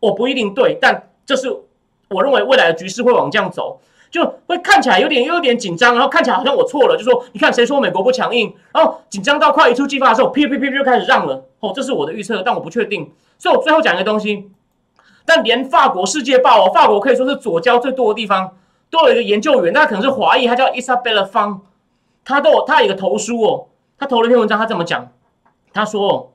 [0.01, 1.55] 我不一定对，但这是
[2.09, 3.79] 我认为未来的局势会往这样走，
[4.11, 11.45] 就会看起来有点又有点紧张，然后看起来好像我错了，就说你看谁说美国不强硬，然后紧张到快一触即发的时候，噼噼噼就开始让了。
[11.61, 14.51] 哦，这是我的预测，但我不确定，所以我最后讲一个东西。
[15.27, 18.57] 但连法国《世界报》哦，法国可以说是左交最多的地方，
[18.89, 21.61] 都有一个研究员，那可能是华裔，他叫伊莎贝拉方，
[22.25, 23.67] 他都有他有一个投书哦，
[23.99, 25.11] 他投了一篇文章，他这么讲，
[25.73, 26.33] 他说，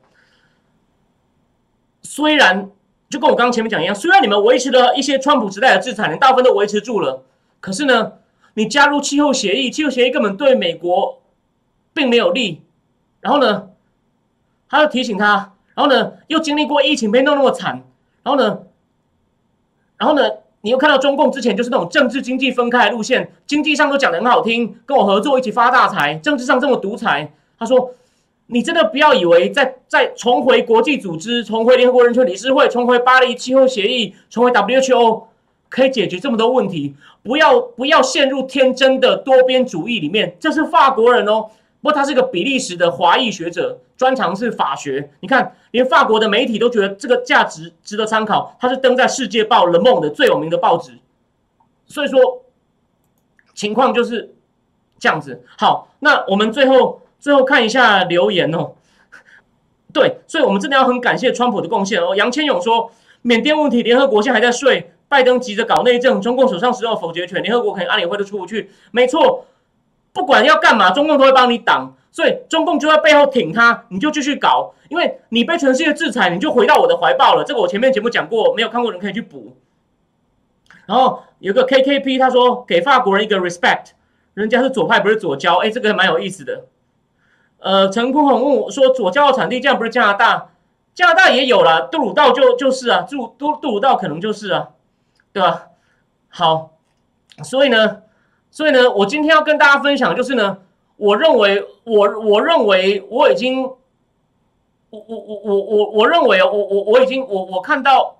[2.01, 2.69] 虽然
[3.09, 7.23] 就跟我刚刚前面讲一样，虽然你们维持了一些川普时代的制裁，你大部分都维持住了，
[7.59, 8.13] 可是呢，
[8.53, 11.21] 你加入气候协议，气候协议根本对美国
[11.93, 12.61] 并没有利，
[13.19, 13.69] 然后呢，
[14.69, 17.83] 他又提醒他，然后呢，又经历过疫情被弄那么惨，
[18.23, 18.59] 然后呢。
[19.97, 20.23] 然后呢，
[20.61, 27.31] 你又看到中共之前就是那种政治经济分开的路线，经济上都讲得很好听，跟我合作一起发大财，政治上这么独裁。
[27.59, 27.93] 他说，
[28.51, 35.23] 你真的不要以为在在重回国际组织，重回联合国人权理事会，重回巴黎气候协议，重回 WHO
[35.69, 36.93] 可以解决这么多问题。
[37.23, 40.35] 不要不要陷入天真的多边主义里面。
[40.39, 41.49] 这是法国人哦。
[41.81, 45.11] 不过他是个比利时的华裔学者，专长是法学。
[45.21, 48.55] 你看，连法国的媒体都觉得这个价值值得参考。
[48.59, 50.91] 他是登在《世界报》Le m o n 的最有名的报纸，
[51.85, 52.43] 所以说
[53.55, 54.35] 情况就是
[54.99, 55.41] 这样子。
[55.57, 58.73] 好，那我们最后最后看一下留言哦。
[59.93, 62.13] 对，所以我们真的要很感谢川普的贡献哦。
[62.13, 62.91] 杨千勇说，
[63.21, 68.69] 缅甸问题联合国现在还在睡，拜登急着搞内政，中共手上只有否决权，联合国可能安理会都出不去。
[68.91, 69.45] 没错。
[70.13, 77.45] 不管要干嘛，中共都会帮你挡，所以中共就在背后挺他，你就继续搞，因为你被全世界制裁，你就回到我的怀抱了。
[77.45, 79.55] 这个我前面节目讲过，没有看过人可以去补。
[80.85, 83.91] 然后有个 KKP，他说给法国人一个 respect，
[84.33, 86.65] 人家是左派不是左交，哎，这个蛮有意思的。
[87.61, 90.49] 呃，陈坤宏问我说，左交的产地这样不是加拿大？
[90.93, 94.69] 加拿大也有了，杜鲁道就就是啊，杜杜杜鲁道可能就是啊，
[95.33, 95.69] 对吧？
[96.29, 96.71] 好，
[97.43, 98.01] 所以呢。
[98.53, 100.57] 所以呢，我今天要跟大家分享，就是呢，
[100.97, 103.79] 我认为，我我认为我已经，我
[104.89, 108.17] 我我我我我认为，我我我已经，我我看到，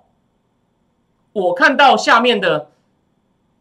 [1.34, 2.68] 我看到下面的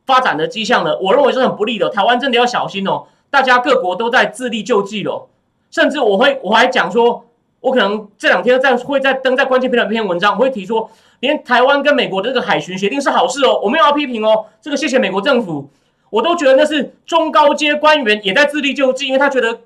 [0.05, 0.97] 发展的迹象了。
[0.99, 3.07] 我认为是很不利的，台湾真的要小心哦。
[3.29, 5.27] 大家各国都在自力救济了，
[5.71, 7.25] 甚至我会我还讲说，
[7.61, 10.91] 我可能这两天在会在登在关键篇的篇文章，我会提说，
[11.21, 15.67] 连台湾跟美国的这个海巡协定是好事哦，我没有要批评哦，这个谢谢美国政府。
[16.09, 19.61] 我都觉得那是中高阶官员也在自力救济，因为他觉得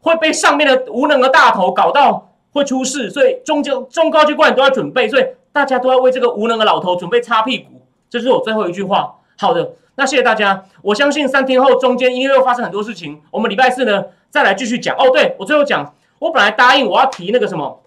[0.00, 7.80] 会被上面的无能的大头搞到会出事，所以中就中高阶官员都在准备，所以大家都要为这个无能的老头准备擦屁股。
[8.10, 9.14] 这是我最后一句话。
[9.38, 10.64] 好的，那谢谢大家。
[10.82, 14.04] 我相信三天后中间因为又发生很多事情，我们礼拜四呢
[14.34, 14.96] 再来继续讲。
[14.96, 17.80] 哦，对我最后讲，我本来答应我要提那个什么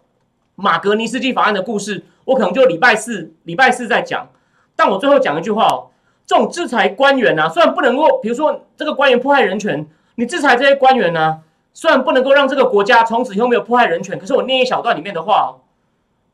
[0.55, 4.29] 马格尼斯基法案的故事，我可能就礼拜四礼拜四再讲，
[4.73, 5.87] 但我最后讲一句话哦。
[6.25, 9.85] 这种制裁官员啊，虽然不能够，比如说这个官员迫害人权，
[10.15, 11.41] 你制裁这些官员呢，
[11.73, 15.59] 虽然不能够让这个国家从此以后没有迫害人权，可是我念一小段里面的话哦，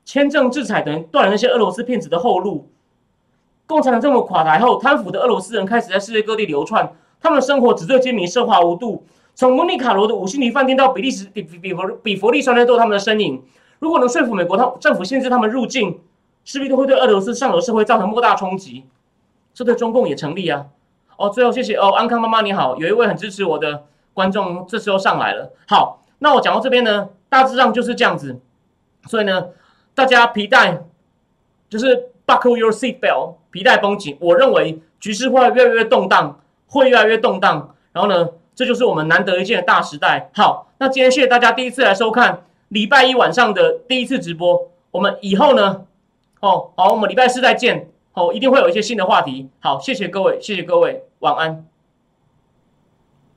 [0.05, 2.70] 签证制裁等于断了那些俄罗斯骗子的后路。
[3.66, 9.03] 共产党政府垮台后，贪腐的俄罗斯人开始在世界各地流窜，他们的生活纸醉金迷、奢华无度。
[9.36, 13.43] 从蒙尼卡罗的五星级饭店到比利时比比比佛比佛利山都有他们的身影。
[13.79, 15.99] 如果能说服美国他政府限制他们入境，
[16.45, 18.86] 势必都会对俄罗斯上流社会造成莫大冲击。
[19.53, 20.65] 这对中共也成立啊！
[21.15, 25.51] 哦，最后谢谢哦，安康妈妈你好，有一位很支持我的观众这时候上来了。
[25.67, 28.39] 好，那我讲到这边呢，大致上就是这样子。
[29.07, 29.49] 所以呢，
[29.93, 30.84] 大家皮带
[31.69, 34.17] 就是 buckle your seat belt，皮带绷紧。
[34.19, 37.75] 我认为局势会越来越动荡，会越来越动荡。
[37.91, 40.30] 然后呢，这就是我们难得一见的大时代。
[40.34, 44.70] 好，那今天谢谢大家第一次来收看礼拜一晚上的第一次直播。
[44.91, 45.86] 我们以后呢，
[46.39, 47.89] 哦，好，我们礼拜四再见。
[48.14, 49.49] 哦，一定会有一些新的话题。
[49.60, 51.66] 好，谢谢各位，谢谢各位，晚安。